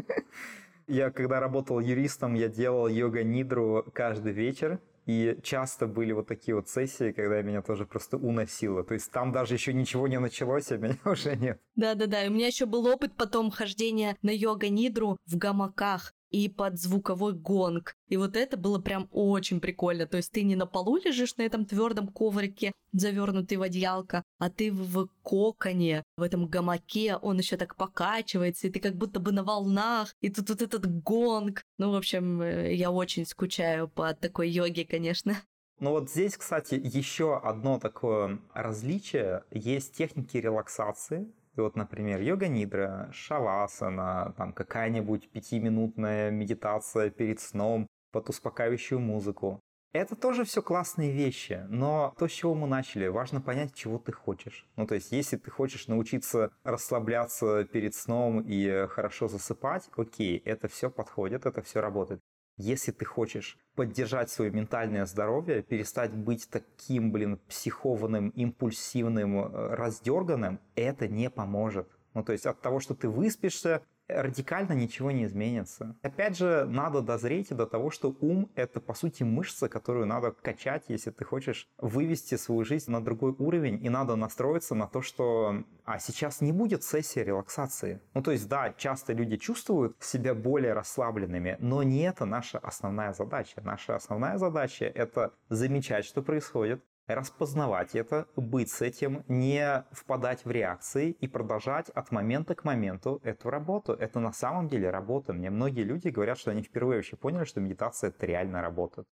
[0.88, 4.80] Я когда работал юристом, я делал йога-нидру каждый вечер.
[5.06, 8.84] И часто были вот такие вот сессии, когда меня тоже просто уносило.
[8.84, 11.60] То есть там даже еще ничего не началось, а меня уже нет.
[11.76, 16.80] Да-да-да, и у меня еще был опыт потом хождения на йога-нидру в гамаках и под
[16.80, 17.96] звуковой гонг.
[18.10, 20.08] И вот это было прям очень прикольно.
[20.08, 24.50] То есть ты не на полу лежишь на этом твердом коврике, завернутый в одеялко, а
[24.50, 29.32] ты в коконе, в этом гамаке, он еще так покачивается, и ты как будто бы
[29.32, 31.62] на волнах, и тут вот этот гонг.
[31.78, 35.36] Ну, в общем, э, я очень скучаю по такой йоге, конечно.
[35.80, 39.44] Ну вот здесь, кстати, еще одно такое различие.
[39.52, 48.30] Есть техники релаксации, и вот, например, йога-нидра, шавасана, там какая-нибудь пятиминутная медитация перед сном под
[48.30, 49.60] успокаивающую музыку.
[49.94, 54.12] Это тоже все классные вещи, но то, с чего мы начали, важно понять, чего ты
[54.12, 54.68] хочешь.
[54.76, 60.68] Ну, то есть, если ты хочешь научиться расслабляться перед сном и хорошо засыпать, окей, это
[60.68, 62.22] все подходит, это все работает.
[62.58, 70.60] Если ты хочешь поддержать свое ментальное здоровье, перестать быть таким, блин, психованным, импульсивным, э, раздерганным,
[70.76, 71.88] это не поможет.
[72.14, 75.96] Ну, то есть от того, что ты выспишься, радикально ничего не изменится.
[76.02, 80.86] Опять же, надо дозреть до того, что ум— это, по сути, мышца, которую надо качать,
[80.88, 85.64] если ты хочешь вывести свою жизнь на другой уровень, и надо настроиться на то, что
[85.86, 88.02] а сейчас не будет сессии релаксации.
[88.14, 93.14] Ну, то есть, да, часто люди чувствуют себя более расслабленными, но не это наша основная
[93.14, 93.62] задача.
[93.64, 100.52] Наша основная задача— это замечать, что происходит, распознавать это, быть с этим, не впадать в
[100.52, 103.94] реакции и продолжать от момента к моменту эту работу.
[103.94, 105.34] Это на самом деле работа.
[105.34, 109.08] Мне многие люди говорят, что они впервые вообще поняли, что медитация это реально работает.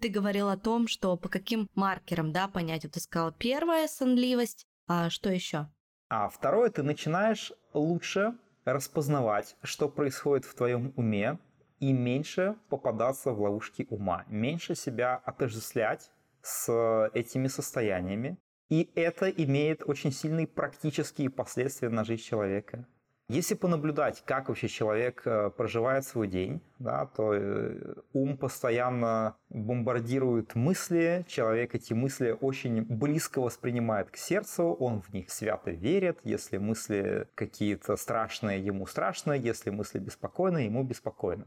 [0.00, 2.84] Ты говорил о том, что по каким маркерам, да, понять.
[2.84, 5.68] Вот ты сказал первая сонливость, а что еще?
[6.08, 11.38] А второе, ты начинаешь лучше распознавать, что происходит в твоем уме,
[11.80, 16.10] и меньше попадаться в ловушки ума, меньше себя отождествлять
[16.42, 18.38] с этими состояниями.
[18.68, 22.86] И это имеет очень сильные практические последствия на жизнь человека.
[23.30, 30.54] Если понаблюдать, как вообще человек э, проживает свой день, да, то э, ум постоянно бомбардирует
[30.54, 36.56] мысли, человек эти мысли очень близко воспринимает к сердцу, он в них свято верит, если
[36.56, 41.46] мысли какие-то страшные, ему страшно, если мысли беспокойные, ему беспокойно.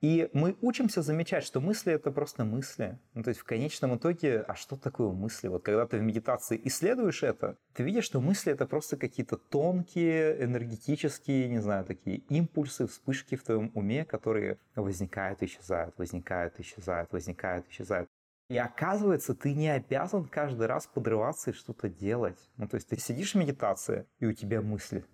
[0.00, 2.98] И мы учимся замечать, что мысли это просто мысли.
[3.14, 5.48] Ну, то есть в конечном итоге, а что такое мысли?
[5.48, 10.44] Вот когда ты в медитации исследуешь это, ты видишь, что мысли это просто какие-то тонкие,
[10.44, 17.66] энергетические, не знаю, такие импульсы, вспышки в твоем уме, которые возникают, исчезают, возникают, исчезают, возникают,
[17.68, 18.08] исчезают.
[18.50, 22.38] И оказывается, ты не обязан каждый раз подрываться и что-то делать.
[22.56, 25.04] Ну, то есть ты сидишь в медитации, и у тебя мысли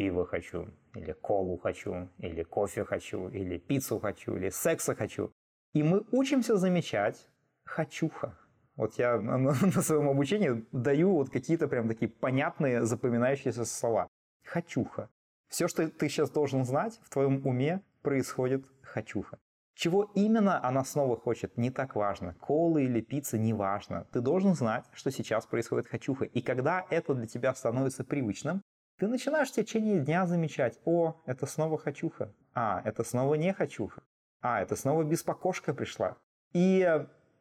[0.00, 5.30] пиво хочу, или колу хочу, или кофе хочу, или пиццу хочу, или секса хочу.
[5.74, 7.28] И мы учимся замечать
[7.66, 8.38] «хочуха».
[8.76, 14.08] Вот я на, своем обучении даю вот какие-то прям такие понятные запоминающиеся слова.
[14.46, 15.10] «Хочуха».
[15.48, 19.38] Все, что ты сейчас должен знать, в твоем уме происходит «хочуха».
[19.74, 22.34] Чего именно она снова хочет, не так важно.
[22.40, 24.06] Колы или пицца, не важно.
[24.12, 26.24] Ты должен знать, что сейчас происходит хочуха.
[26.24, 28.62] И когда это для тебя становится привычным,
[29.00, 34.02] ты начинаешь в течение дня замечать, о, это снова хочуха, а, это снова не хочуха,
[34.42, 36.18] а, это снова беспокошка пришла.
[36.52, 36.86] И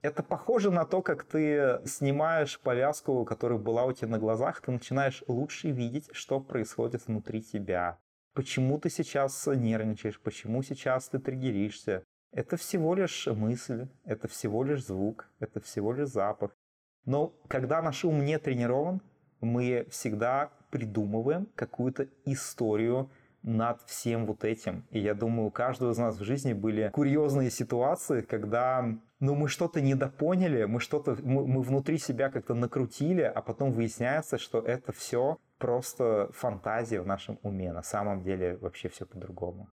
[0.02, 4.72] это похоже на то, как ты снимаешь повязку, которая была у тебя на глазах, ты
[4.72, 8.00] начинаешь лучше видеть, что происходит внутри тебя.
[8.34, 12.06] Почему ты сейчас нервничаешь, почему сейчас ты триггеришься.
[12.32, 16.56] Это всего лишь мысль, это всего лишь звук, это всего лишь запах.
[17.04, 19.02] Но когда наш ум не тренирован,
[19.41, 23.10] мы всегда придумываем какую-то историю
[23.43, 24.86] над всем вот этим.
[24.91, 28.86] И я думаю, у каждого из нас в жизни были курьезные ситуации, когда
[29.19, 34.38] ну, мы что-то недопоняли, мы что-то, мы, мы внутри себя как-то накрутили, а потом выясняется,
[34.38, 37.71] что это все просто фантазия в нашем уме.
[37.71, 39.70] На самом деле вообще все по-другому.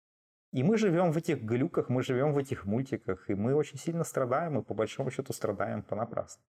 [0.52, 4.04] И мы живем в этих глюках, мы живем в этих мультиках, и мы очень сильно
[4.04, 6.42] страдаем, и по большому счету страдаем понапрасну.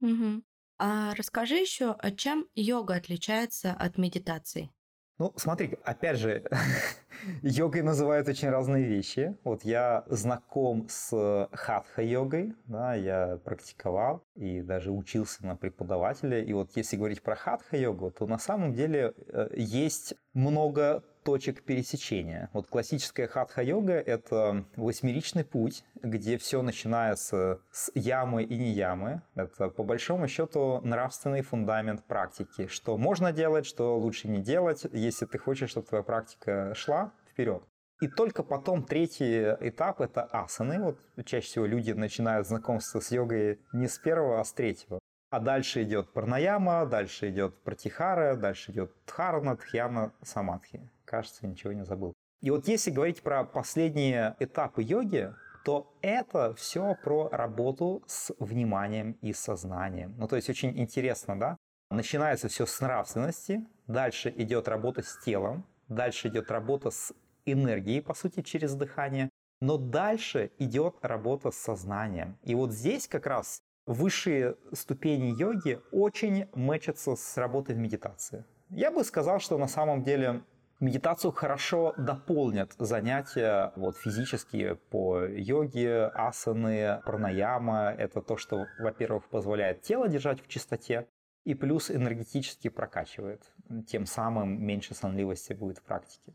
[0.00, 0.42] Угу.
[0.84, 4.72] А расскажи еще, а чем йога отличается от медитации?
[5.16, 6.42] Ну, смотри, опять же,
[7.42, 9.36] йогой называют очень разные вещи.
[9.44, 16.42] Вот я знаком с хатха-йогой, да, я практиковал и даже учился на преподавателя.
[16.42, 22.50] И вот если говорить про хатха-йогу, то на самом деле э, есть много точек пересечения.
[22.52, 29.22] Вот классическая хатха-йога– это восьмеричный путь, где все начинается с ямы и не ямы.
[29.34, 32.66] Это, по большому счету, нравственный фундамент практики.
[32.66, 37.62] Что можно делать, что лучше не делать, если ты хочешь, чтобы твоя практика шла вперед.
[38.00, 40.80] И только потом третий этап– это асаны.
[40.80, 44.98] Вот чаще всего люди начинают знакомство с йогой не с первого, а с третьего.
[45.30, 50.90] А дальше идет парнаяма, дальше идет пратихара, дальше идет дхарна, дхьяна, самадхи.
[51.12, 52.14] Кажется, ничего не забыл.
[52.40, 59.18] И вот если говорить про последние этапы йоги, то это все про работу с вниманием
[59.20, 60.14] и сознанием.
[60.16, 61.58] Ну, то есть очень интересно, да?
[61.90, 67.12] Начинается все с нравственности, дальше идет работа с телом, дальше идет работа с
[67.44, 69.28] энергией, по сути, через дыхание,
[69.60, 72.38] но дальше идет работа с сознанием.
[72.42, 78.46] И вот здесь как раз высшие ступени йоги очень мэчатся с работой в медитации.
[78.70, 80.42] Я бы сказал, что на самом деле
[80.82, 87.94] медитацию хорошо дополнят занятия вот, физические по йоге, асаны, пранаяма.
[87.96, 91.08] Это то, что, во-первых, позволяет тело держать в чистоте,
[91.44, 93.42] и плюс энергетически прокачивает.
[93.88, 96.34] Тем самым меньше сонливости будет в практике.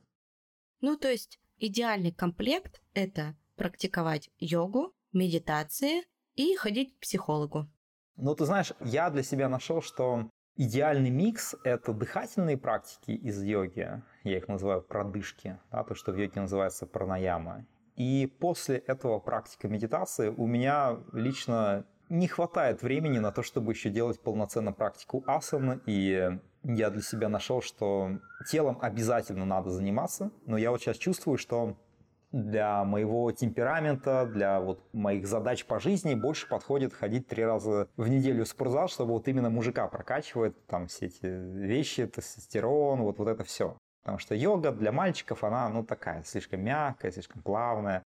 [0.82, 6.04] Ну, то есть идеальный комплект– это практиковать йогу, медитации
[6.36, 7.68] и ходить к психологу.
[8.16, 14.02] Ну, ты знаешь, я для себя нашел, что идеальный микс– это дыхательные практики из йоги,
[14.24, 17.66] я их называю продышки, да, то, что в йоге называется пранаяма.
[17.96, 23.90] И после этого практика медитации у меня лично не хватает времени на то, чтобы еще
[23.90, 30.58] делать полноценно практику асаны, и я для себя нашел, что телом обязательно надо заниматься, но
[30.58, 31.78] я вот сейчас чувствую, что
[32.32, 38.08] для моего темперамента, для вот моих задач по жизни больше подходит ходить три раза в
[38.10, 43.28] неделю в спортзал, чтобы вот именно мужика прокачивает там все эти вещи, тестостерон, вот, вот
[43.28, 43.78] это все.
[44.02, 48.04] Потому что йога для мальчиков, она, ну, такая, слишком мягкая, слишком плавная.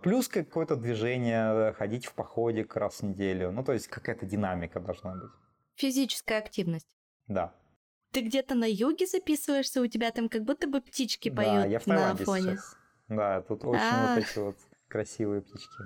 [0.00, 3.50] Плюс какое-то движение, ходить в походе раз в неделю.
[3.50, 5.30] Ну, то есть какая-то динамика должна быть.
[5.74, 6.96] Физическая активность.
[7.26, 7.52] Да.
[8.12, 11.78] Ты где-то на юге записываешься, у тебя там как будто бы птички да, поют я
[11.78, 12.42] в на фоне.
[12.42, 12.76] Сейчас.
[13.10, 14.14] Да, тут очень А-а-а.
[14.14, 14.56] вот эти вот
[14.88, 15.82] красивые птички.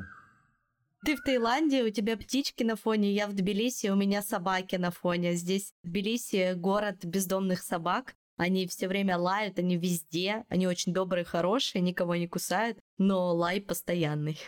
[1.05, 4.91] Ты в Таиланде, у тебя птички на фоне, я в Тбилиси, у меня собаки на
[4.91, 5.35] фоне.
[5.35, 8.15] Здесь Тбилиси город бездомных собак.
[8.37, 13.61] Они все время лают, они везде, они очень добрые, хорошие, никого не кусают, но лай
[13.61, 14.39] постоянный.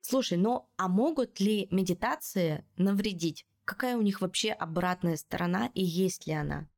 [0.00, 3.46] Слушай, ну а могут ли медитации навредить?
[3.64, 6.68] Какая у них вообще обратная сторона и есть ли она?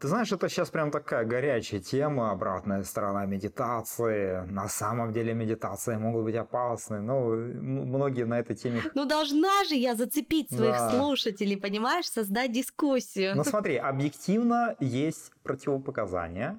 [0.00, 4.46] Ты знаешь, это сейчас прям такая горячая тема, обратная сторона медитации.
[4.50, 7.02] На самом деле медитации могут быть опасны.
[7.02, 8.80] Ну, многие на этой теме...
[8.94, 10.90] Ну, должна же я зацепить своих да.
[10.90, 13.36] слушателей, понимаешь, создать дискуссию.
[13.36, 16.58] Ну, смотри, объективно есть противопоказания.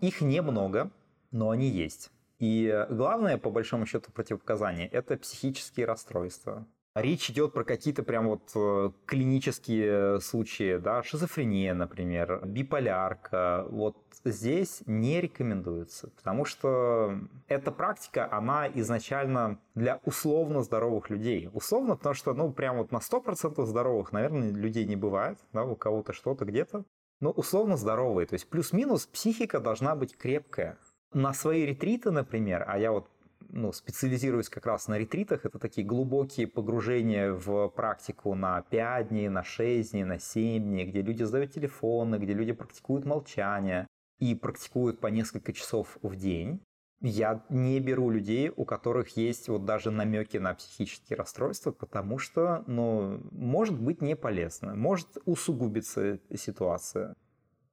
[0.00, 0.90] Их немного,
[1.30, 2.10] но они есть.
[2.40, 6.66] И главное, по большому счету, противопоказания– это психические расстройства.
[6.94, 13.66] Речь идет про какие-то прям вот э, клинические случаи, да, шизофрения, например, биполярка.
[13.70, 17.18] Вот здесь не рекомендуется, потому что
[17.48, 21.48] эта практика, она изначально для условно здоровых людей.
[21.54, 25.76] Условно, потому что, ну, прям вот на 100% здоровых, наверное, людей не бывает, да, у
[25.76, 26.84] кого-то что-то где-то.
[27.20, 30.76] Но условно здоровые, то есть плюс-минус психика должна быть крепкая.
[31.14, 33.08] На свои ретриты, например, а я вот
[33.52, 35.44] ну, специализируюсь как раз на ретритах.
[35.44, 40.86] Это такие глубокие погружения в практику на 5 дней, на 6 дней, на 7 дней,
[40.86, 43.86] где люди сдают телефоны, где люди практикуют молчание
[44.18, 46.62] и практикуют по несколько часов в день.
[47.00, 52.62] Я не беру людей, у которых есть вот даже намеки на психические расстройства, потому что,
[52.66, 57.14] ну, может быть не полезно, может усугубиться ситуация.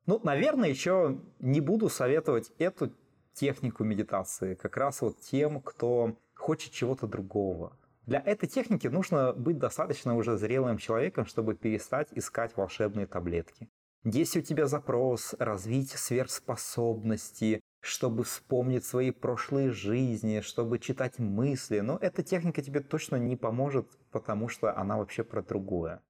[0.08, 2.92] Ну, наверное, еще не буду советовать эту
[3.40, 7.78] технику медитации как раз вот тем, кто хочет чего-то другого.
[8.06, 13.70] Для этой техники нужно быть достаточно уже зрелым человеком, чтобы перестать искать волшебные таблетки.
[14.04, 21.98] Если у тебя запрос развить сверхспособности, чтобы вспомнить свои прошлые жизни, чтобы читать мысли, но
[22.02, 26.02] эта техника тебе точно не поможет, потому что она вообще про другое.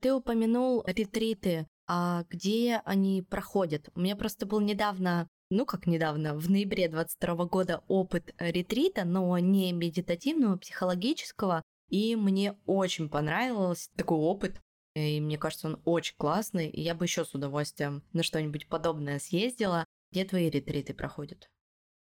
[0.00, 1.66] Ты упомянул ретриты.
[1.88, 3.88] А где они проходят?
[3.94, 9.38] У меня просто был недавно ну, как недавно, в ноябре 22 года опыт ретрита, но
[9.38, 11.62] не медитативного, а психологического.
[11.88, 14.60] И мне очень понравился такой опыт.
[14.94, 16.68] И мне кажется, он очень классный.
[16.68, 19.84] И я бы еще с удовольствием на что-нибудь подобное съездила.
[20.10, 21.48] Где твои ретриты проходят?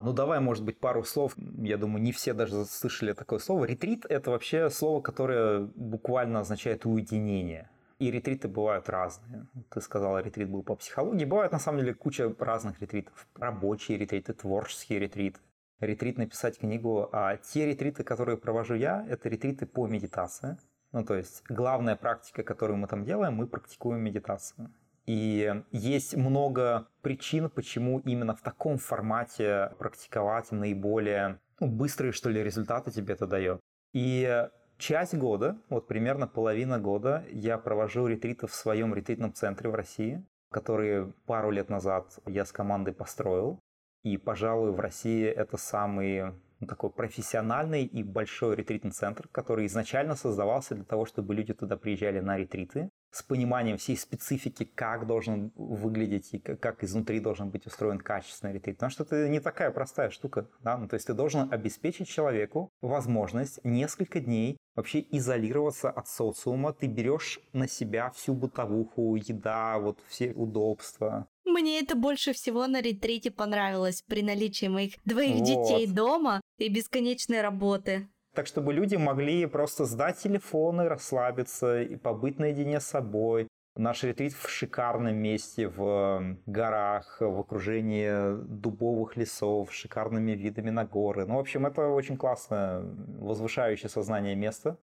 [0.01, 1.35] Ну, давай, может быть, пару слов.
[1.37, 3.65] Я думаю, не все даже слышали такое слово.
[3.65, 7.69] Ретрит– это вообще слово, которое буквально означает уединение.
[8.01, 9.45] И ретриты бывают разные.
[9.69, 11.23] Ты сказала, ретрит был по психологии.
[11.23, 13.27] Бывает на самом деле куча разных ретритов.
[13.35, 15.39] Рабочие ретриты, творческие ретриты.
[15.79, 17.09] Ретрит написать книгу.
[17.11, 20.57] А те ретриты, которые провожу я, это ретриты по медитации.
[20.93, 24.73] Ну, то есть главная практика, которую мы там делаем, мы практикуем медитацию.
[25.05, 32.43] И есть много причин, почему именно в таком формате практиковать наиболее ну, быстрые, что ли,
[32.43, 33.59] результаты тебе это дает.
[33.93, 34.47] И
[34.81, 40.25] часть года, вот примерно половина года, я провожу ретриты в своем ретритном центре в России,
[40.51, 43.59] который пару лет назад я с командой построил.
[44.03, 46.33] И, пожалуй, в России это самый
[46.67, 52.19] такой профессиональный и большой ретритный центр, который изначально создавался для того, чтобы люди туда приезжали
[52.19, 57.99] на ретриты с пониманием всей специфики, как должен выглядеть и как изнутри должен быть устроен
[57.99, 58.77] качественный ретрит.
[58.77, 60.47] Потому что это не такая простая штука.
[60.61, 60.77] Да?
[60.77, 66.73] Ну, то есть ты должен обеспечить человеку возможность несколько дней вообще изолироваться от социума.
[66.73, 71.27] Ты берешь на себя всю бытовуху, еда, вот все удобства.
[71.45, 75.45] Мне это больше всего на ретрите понравилось при наличии моих двоих вот.
[75.45, 78.07] детей дома и бесконечной работы.
[78.33, 83.47] Так, чтобы люди могли просто сдать телефоны, расслабиться и побыть наедине с собой.
[83.75, 90.85] Наш ретрит в шикарном месте, в горах, в окружении дубовых лесов, с шикарными видами на
[90.85, 91.25] горы.
[91.25, 94.77] Ну, в общем, это очень классное, возвышающее сознание место.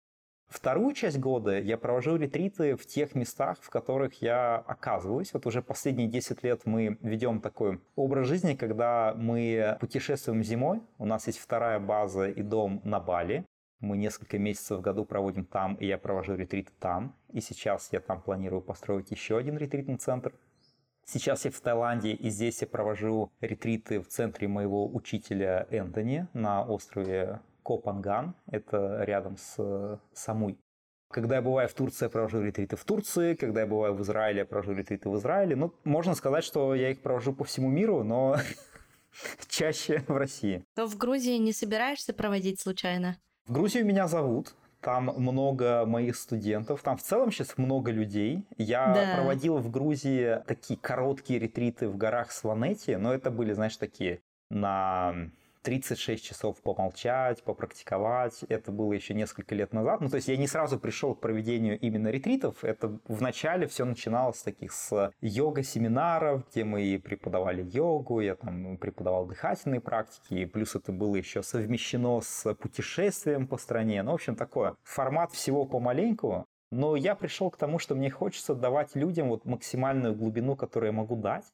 [0.49, 5.35] Вторую часть года я провожу ретриты в тех местах, в которых я оказываюсь.
[5.35, 10.81] Вот уже последние 10 лет мы ведем такой образ жизни, когда мы путешествуем зимой.
[10.97, 13.45] У нас есть вторая база и дом на Бали.
[13.81, 17.15] Мы несколько месяцев в году проводим там, и я провожу ретриты там.
[17.33, 20.33] И сейчас я там планирую построить еще один ретритный центр.
[21.05, 26.63] Сейчас я в Таиланде, и здесь я провожу ретриты в центре моего учителя Энтони на
[26.63, 30.59] острове Копанган, это рядом с Самуй.
[31.11, 33.35] Когда я бываю в Турции, я провожу ретриты в Турции.
[33.35, 35.55] Когда я бываю в Израиле, я провожу ретриты в Израиле.
[35.55, 38.37] Ну, можно сказать, что я их провожу по всему миру, но
[39.49, 40.65] чаще в России.
[40.79, 43.19] Но в Грузии не собираешься проводить случайно?
[43.45, 44.55] В Грузию меня зовут.
[44.81, 46.81] Там много моих студентов.
[46.83, 48.47] Там в целом сейчас много людей.
[48.57, 49.15] Я да.
[49.15, 55.31] проводил в Грузии такие короткие ретриты в горах Сванети, но это были, знаешь, такие на
[55.63, 58.45] 36 часов помолчать, попрактиковать.
[58.49, 60.01] Это было еще несколько лет назад.
[60.01, 62.65] Ну, то есть я не сразу пришел к проведению именно ретритов.
[62.65, 69.27] Это вначале все начиналось с таких с йога-семинаров, где мы преподавали йогу, я там преподавал
[69.27, 74.03] дыхательные практики, и плюс это было еще совмещено с путешествием по стране.
[74.03, 74.77] Ну, в общем, такое.
[74.83, 80.15] Формат всего помаленьку, но я пришел к тому, что мне хочется давать людям вот максимальную
[80.15, 81.45] глубину, которую я могу дать.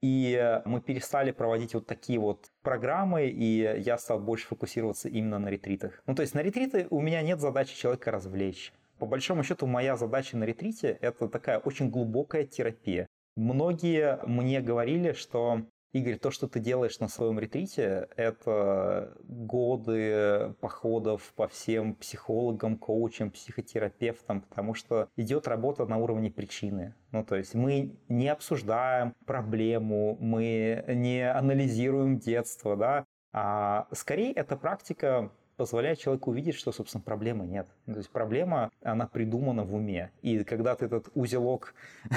[0.00, 5.48] И мы перестали проводить вот такие вот программы, и я стал больше фокусироваться именно на
[5.48, 6.02] ретритах.
[6.06, 8.72] Ну, то есть на ретриты у меня нет задачи человека развлечь.
[8.98, 13.06] По большому счету, моя задача на ретрите– это такая очень глубокая терапия.
[13.36, 21.32] Многие мне говорили, что Игорь, то, что ты делаешь на своем ретрите, это годы походов
[21.34, 26.94] по всем психологам, коучам, психотерапевтам, потому что идет работа на уровне причины.
[27.10, 34.56] Ну, то есть мы не обсуждаем проблему, мы не анализируем детство, да, а скорее эта
[34.56, 37.66] практика позволяет человеку увидеть, что, собственно, проблемы нет.
[37.86, 40.12] То есть проблема, она придумана в уме.
[40.22, 41.74] И когда ты этот узелок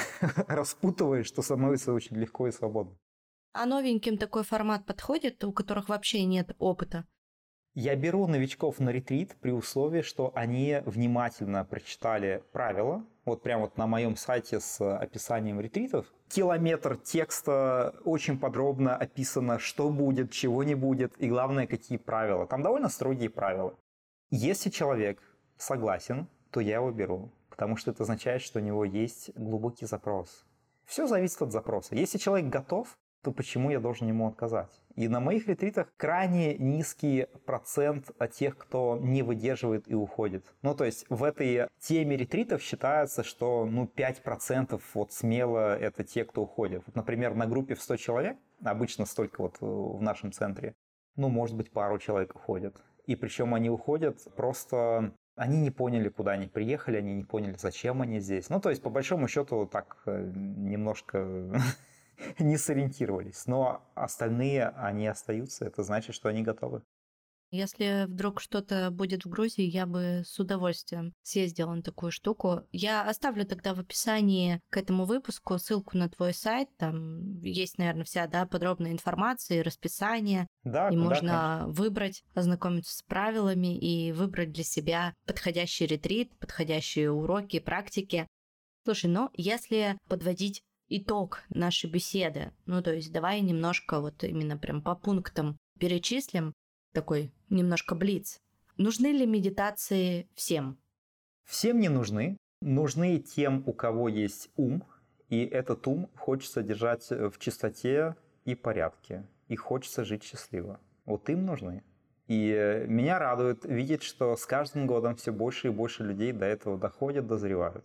[0.48, 2.96] распутываешь, то становится очень легко и свободно.
[3.54, 7.06] А новеньким такой формат подходит, у которых вообще нет опыта?
[7.74, 13.06] Я беру новичков на ретрит при условии, что они внимательно прочитали правила.
[13.24, 16.06] Вот прямо вот на моем сайте с описанием ретритов.
[16.30, 22.46] Километр текста очень подробно описано, что будет, чего не будет и главное, какие правила.
[22.46, 23.78] Там довольно строгие правила.
[24.32, 25.22] Если человек
[25.58, 30.46] согласен, то я его беру, потому что это означает, что у него есть глубокий запрос.
[30.86, 31.96] Все зависит от запроса.
[31.96, 34.70] Если человек готов, то почему я должен ему отказать?
[34.96, 40.46] И на моих ретритах крайне низкий процент тех, кто не выдерживает и уходит.
[40.62, 46.26] Ну, то есть в этой теме ретритов считается, что ну, 5% вот смело это те,
[46.26, 46.84] кто уходит.
[46.86, 50.74] Вот, например, на группе в 100 человек, обычно столько вот в нашем центре,
[51.16, 52.82] ну, может быть, пару человек уходят.
[53.06, 58.02] И причем они уходят просто они не поняли, куда они приехали, они не поняли, зачем
[58.02, 58.50] они здесь.
[58.50, 61.52] Ну, то есть, по большому счету, так э, немножко
[62.40, 63.46] не сориентировались.
[63.48, 65.66] Но остальные, они остаются.
[65.66, 66.82] Это значит, что они готовы.
[67.52, 72.62] Если вдруг что-то будет в Грузии, я бы с удовольствием съездила на такую штуку.
[72.72, 76.70] Я оставлю тогда в описании к этому выпуску ссылку на твой сайт.
[76.78, 80.48] Там есть, наверное, вся да, подробная информация и расписание.
[80.64, 81.66] Да, и да, можно конечно.
[81.68, 88.28] выбрать, ознакомиться с правилами и выбрать для себя подходящий ретрит, подходящие уроки, практики.
[88.86, 90.64] Слушай, ну если подводить
[90.98, 96.54] итог нашей беседы, ну то есть давай немножко вот именно прям по пунктам перечислим,
[96.94, 98.40] такой немножко блиц.
[98.78, 100.78] Нужны ли медитации всем?
[101.46, 102.38] Всем не нужны.
[102.62, 104.84] Нужны тем, у кого есть ум,
[105.30, 108.16] и этот ум хочется держать в чистоте
[108.46, 110.80] и порядке, и хочется жить счастливо.
[111.06, 111.84] Вот им нужны.
[112.28, 116.78] И меня радует видеть, что с каждым годом все больше и больше людей до этого
[116.78, 117.84] доходят, дозревают.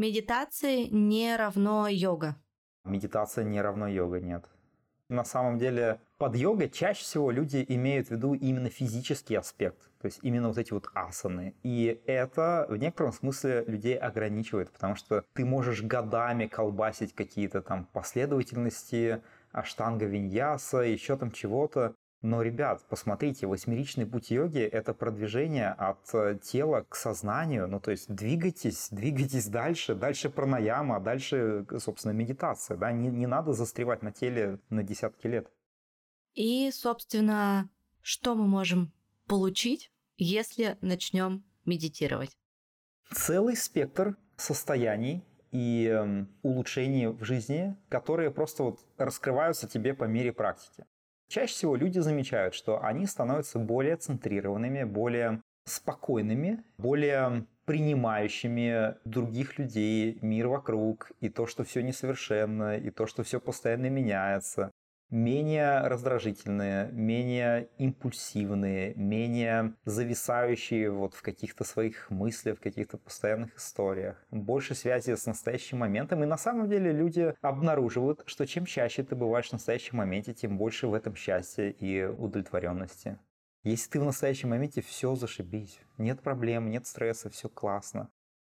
[0.00, 2.34] Медитации не равно йога.
[2.84, 4.46] Медитация не равно йога, нет.
[5.10, 10.06] На самом деле под йогой чаще всего люди имеют в виду именно физический аспект, то
[10.06, 11.54] есть именно вот эти вот асаны.
[11.62, 17.84] И это в некотором смысле людей ограничивает, потому что ты можешь годами колбасить какие-то там
[17.92, 19.22] последовательности,
[19.52, 26.38] аштанга виньяса, еще там чего-то, но, ребят, посмотрите, восьмеричный путь йоги— это продвижение от э,
[26.42, 27.66] тела к сознанию.
[27.66, 32.76] Ну, то есть двигайтесь, двигайтесь дальше, дальше пранаяма, дальше, собственно, медитация.
[32.76, 32.92] Да?
[32.92, 35.50] Не, не надо застревать на теле на десятки лет.
[36.34, 37.70] И, собственно,
[38.02, 38.92] что мы можем
[39.26, 42.36] получить, если начнем медитировать?
[43.14, 50.32] Целый спектр состояний и э, улучшений в жизни, которые просто вот раскрываются тебе по мере
[50.34, 50.84] практики.
[51.30, 60.18] Чаще всего люди замечают, что они становятся более центрированными, более спокойными, более принимающими других людей,
[60.22, 64.72] мир вокруг, и то, что все несовершенно, и то, что все постоянно меняется
[65.10, 74.24] менее раздражительные, менее импульсивные, менее зависающие вот в каких-то своих мыслях, в каких-то постоянных историях,
[74.30, 76.22] больше связи с настоящим моментом.
[76.22, 80.56] И на самом деле люди обнаруживают, что чем чаще ты бываешь в настоящем моменте, тем
[80.56, 83.18] больше в этом счастья и удовлетворенности.
[83.62, 85.80] Если ты в настоящем моменте, все зашибись.
[85.98, 88.08] Нет проблем, нет стресса, все классно.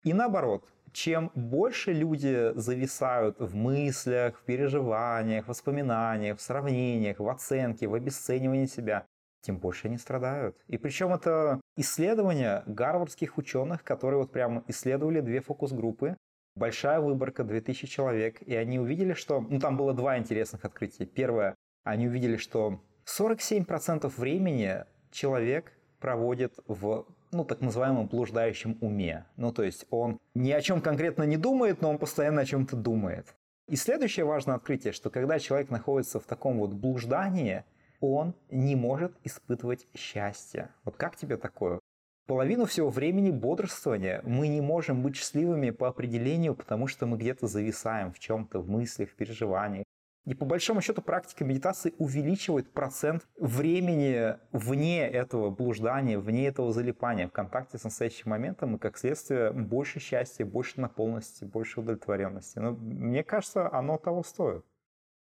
[0.05, 7.87] И наоборот, чем больше люди зависают в мыслях, в переживаниях, воспоминаниях, в сравнениях, в оценке,
[7.87, 9.07] в обесценивании себя,
[9.43, 10.57] тем больше они страдают.
[10.69, 16.17] И причем это исследования гарвардских ученых, которые вот прямо исследовали две фокус-группы.
[16.55, 19.41] Большая выборка, 2000 человек, и они увидели, что...
[19.41, 21.07] Ну, там было два интересных открытия.
[21.07, 29.25] Первое, они увидели, что 47% времени человек проводит в ну, так называемом блуждающем уме.
[29.37, 32.77] Ну, то есть он ни о чем конкретно не думает, но он постоянно о чем-то
[32.77, 33.35] думает.
[33.69, 37.65] И следующее важное открытие, что когда человек находится в таком вот блуждании,
[38.01, 40.71] он не может испытывать счастье.
[40.85, 41.81] Вот как тебе такое?
[42.27, 47.47] Половину всего времени бодрствования мы не можем быть счастливыми по определению, потому что мы где-то
[47.47, 49.85] зависаем в чем-то, в мыслях, в переживаниях.
[50.25, 57.27] И по большому счету практика медитации увеличивает процент времени вне этого блуждания, вне этого залипания,
[57.27, 62.61] в контакте с настоящим моментом, и как следствие больше счастья, больше наполненности, больше удовлетворенности.
[62.61, 64.65] Но мне кажется, оно того стоит.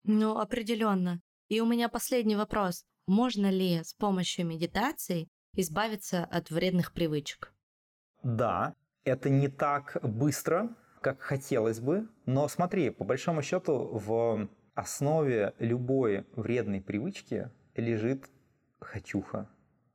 [0.03, 1.21] Ну, определенно.
[1.47, 2.85] И у меня последний вопрос.
[3.07, 7.51] Можно ли с помощью медитации избавиться от вредных привычек?
[8.21, 8.75] Да,
[9.05, 16.25] это не так быстро, как хотелось бы, но смотри, по большому счету в основе любой
[16.35, 18.29] вредной привычки лежит
[18.79, 19.49] хочуха.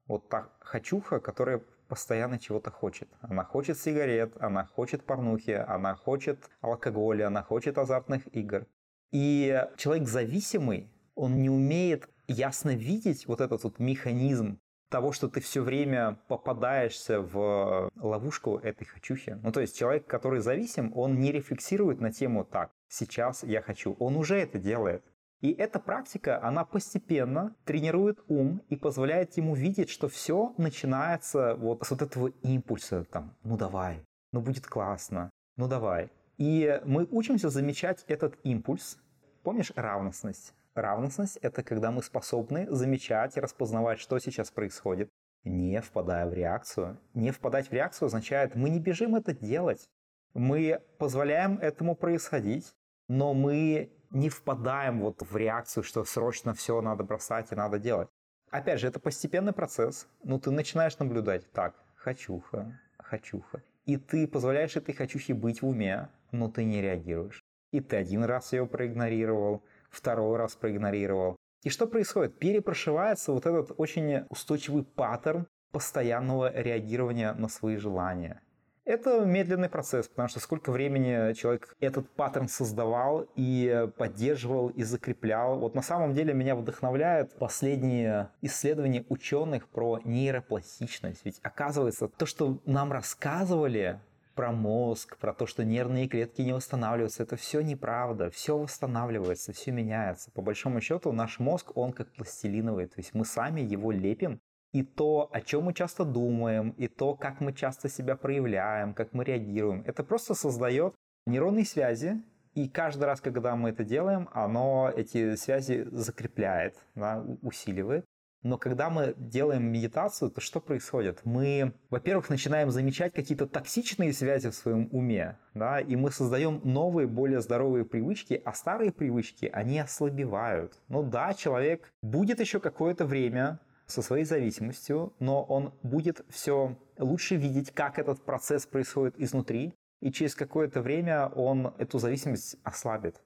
[0.06, 3.08] Вот та хочуха, которая постоянно чего-то хочет.
[3.20, 8.66] Она хочет сигарет, она хочет порнухи, она хочет алкоголя, она хочет азартных игр.
[9.10, 14.58] И человек зависимый, он не умеет ясно видеть вот этот вот механизм
[14.90, 19.38] того, что ты все время попадаешься в ловушку этой хочухи.
[19.42, 23.96] Ну, то есть человек, который зависим, он не рефлексирует на тему «так, сейчас я хочу».
[23.98, 25.04] Он уже это делает.
[25.40, 31.84] И эта практика, она постепенно тренирует ум и позволяет ему видеть, что все начинается вот
[31.84, 36.10] с вот этого импульса, там, ну давай, ну будет классно, ну давай.
[36.38, 38.98] И мы учимся замечать этот импульс.
[39.44, 40.54] Помнишь равностность?
[40.74, 45.08] Равностность— это когда мы способны замечать и распознавать, что сейчас происходит,
[45.44, 47.00] не впадая в реакцию.
[47.14, 49.88] Не впадать в реакцию означает, мы не бежим это делать.
[50.34, 52.74] Мы позволяем этому происходить,
[53.08, 58.08] но мы не впадаем вот в реакцию, что срочно все надо бросать и надо делать.
[58.50, 60.08] Опять же, это постепенный процесс.
[60.22, 61.50] Ну, ты начинаешь наблюдать.
[61.52, 63.62] Так, хочуха, хочуха.
[63.84, 67.42] И ты позволяешь этой хочухе быть в уме, но ты не реагируешь.
[67.72, 71.36] И ты один раз ее проигнорировал, второй раз проигнорировал.
[71.64, 72.38] И что происходит?
[72.38, 78.40] Перепрошивается вот этот очень устойчивый паттерн постоянного реагирования на свои желания.
[78.88, 85.58] Это медленный процесс, потому что сколько времени человек этот паттерн создавал и поддерживал и закреплял.
[85.58, 91.20] Вот на самом деле меня вдохновляют последние исследования ученых про нейропластичность.
[91.24, 94.00] Ведь оказывается, то, что нам рассказывали
[94.34, 97.24] про мозг, про то, что нервные клетки не восстанавливаются.
[97.24, 98.30] Это все неправда.
[98.30, 100.30] Все восстанавливается, все меняется.
[100.30, 102.86] По большому счету наш мозг, он как пластилиновый.
[102.86, 104.40] То есть мы сами его лепим.
[104.72, 109.14] И то, о чем мы часто думаем, и то, как мы часто себя проявляем, как
[109.14, 110.94] мы реагируем, это просто создает
[111.26, 112.22] нейронные связи,
[112.54, 118.04] и каждый раз, когда мы это делаем, оно эти связи закрепляет, да, усиливает.
[118.42, 121.20] Но когда мы делаем медитацию, то что происходит?
[121.24, 127.08] Мы, во-первых, начинаем замечать какие-то токсичные связи в своем уме, да, и мы создаем новые,
[127.08, 130.80] более здоровые привычки, а старые привычки, они ослабевают.
[130.88, 133.58] Ну да, человек будет еще какое-то время
[133.88, 140.12] со своей зависимостью, но он будет все лучше видеть, как этот процесс происходит изнутри, и
[140.12, 143.20] через какое-то время он эту зависимость ослабит.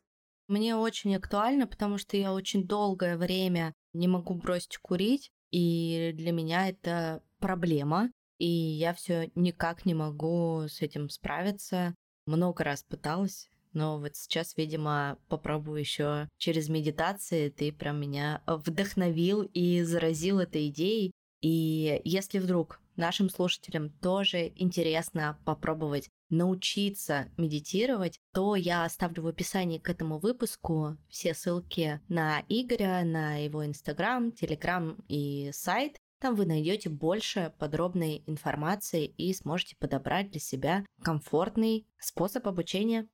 [0.49, 6.33] Мне очень актуально, потому что я очень долгое время не могу бросить курить, и для
[6.33, 11.95] меня это проблема, и я все никак не могу с этим справиться.
[12.27, 17.49] Много раз пыталась, но вот сейчас, видимо, попробую еще через медитации.
[17.49, 21.13] Ты прям меня вдохновил и заразил этой идеей.
[21.41, 29.79] И если вдруг нашим слушателям тоже интересно попробовать научиться медитировать, то я оставлю в описании
[29.79, 35.97] к этому выпуску все ссылки на Игоря, на его Инстаграм, Телеграм и сайт.
[36.21, 43.09] Там вы найдете больше подробной информации и сможете подобрать для себя комфортный способ обучения.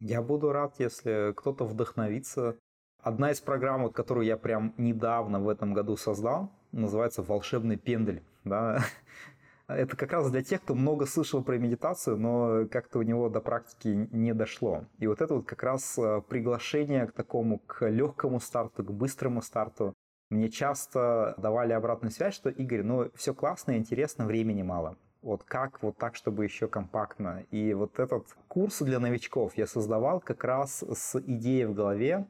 [0.00, 2.56] Я буду рад, если кто-то вдохновится.
[3.00, 8.22] Одна из программ, которую я прям недавно в этом году создал, называется «Волшебный пендель».
[8.44, 8.82] Да?
[9.66, 13.40] Это как раз для тех, кто много слышал про медитацию, но как-то у него до
[13.40, 14.84] практики не дошло.
[14.98, 19.40] И вот это вот как раз э, приглашение к такому, к легкому старту, к быстрому
[19.40, 19.94] старту.
[20.28, 24.98] Мне часто давали обратную связь, что Игорь, ну все классно, интересно, времени мало.
[25.24, 27.46] Вот как вот так, чтобы еще компактно.
[27.50, 32.28] И вот этот курс для новичков я создавал как раз с идеей в голове.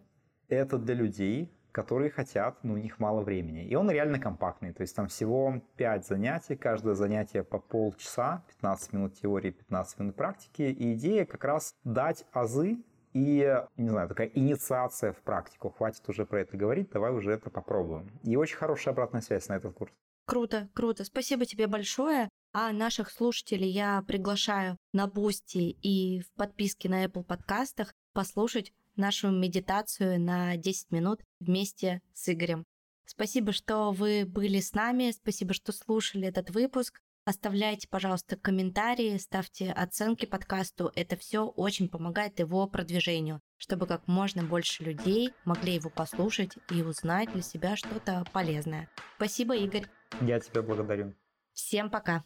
[0.49, 3.64] Это для людей, которые хотят, но у них мало времени.
[3.64, 8.92] И он реально компактный, то есть там всего 5 занятий, каждое занятие по полчаса, 15
[8.92, 10.62] минут теории, 15 минут практики.
[10.62, 12.78] И идея как раз дать азы
[13.12, 15.70] и, не знаю, такая инициация в практику.
[15.70, 18.09] Хватит уже про это говорить, давай уже это попробуем.
[18.22, 19.92] И очень хорошая обратная связь на этот курс.
[20.26, 21.05] Круто, круто.
[21.05, 22.28] Спасибо тебе большое.
[22.57, 29.32] А наших слушателей я приглашаю на Бусти и в подписке на Apple подкастах послушать нашу
[29.32, 32.64] медитацию на 10 минут вместе с Игорем.
[33.07, 37.00] Спасибо, что вы были с нами, спасибо, что слушали этот выпуск.
[37.24, 40.92] Оставляйте, пожалуйста, комментарии, ставьте оценки подкасту.
[40.94, 46.82] Это все очень помогает его продвижению, чтобы как можно больше людей могли его послушать и
[46.82, 48.88] узнать для себя что-то полезное.
[49.16, 49.86] Спасибо, Игорь.
[50.20, 51.14] Я тебя благодарю.
[51.52, 52.24] Всем пока.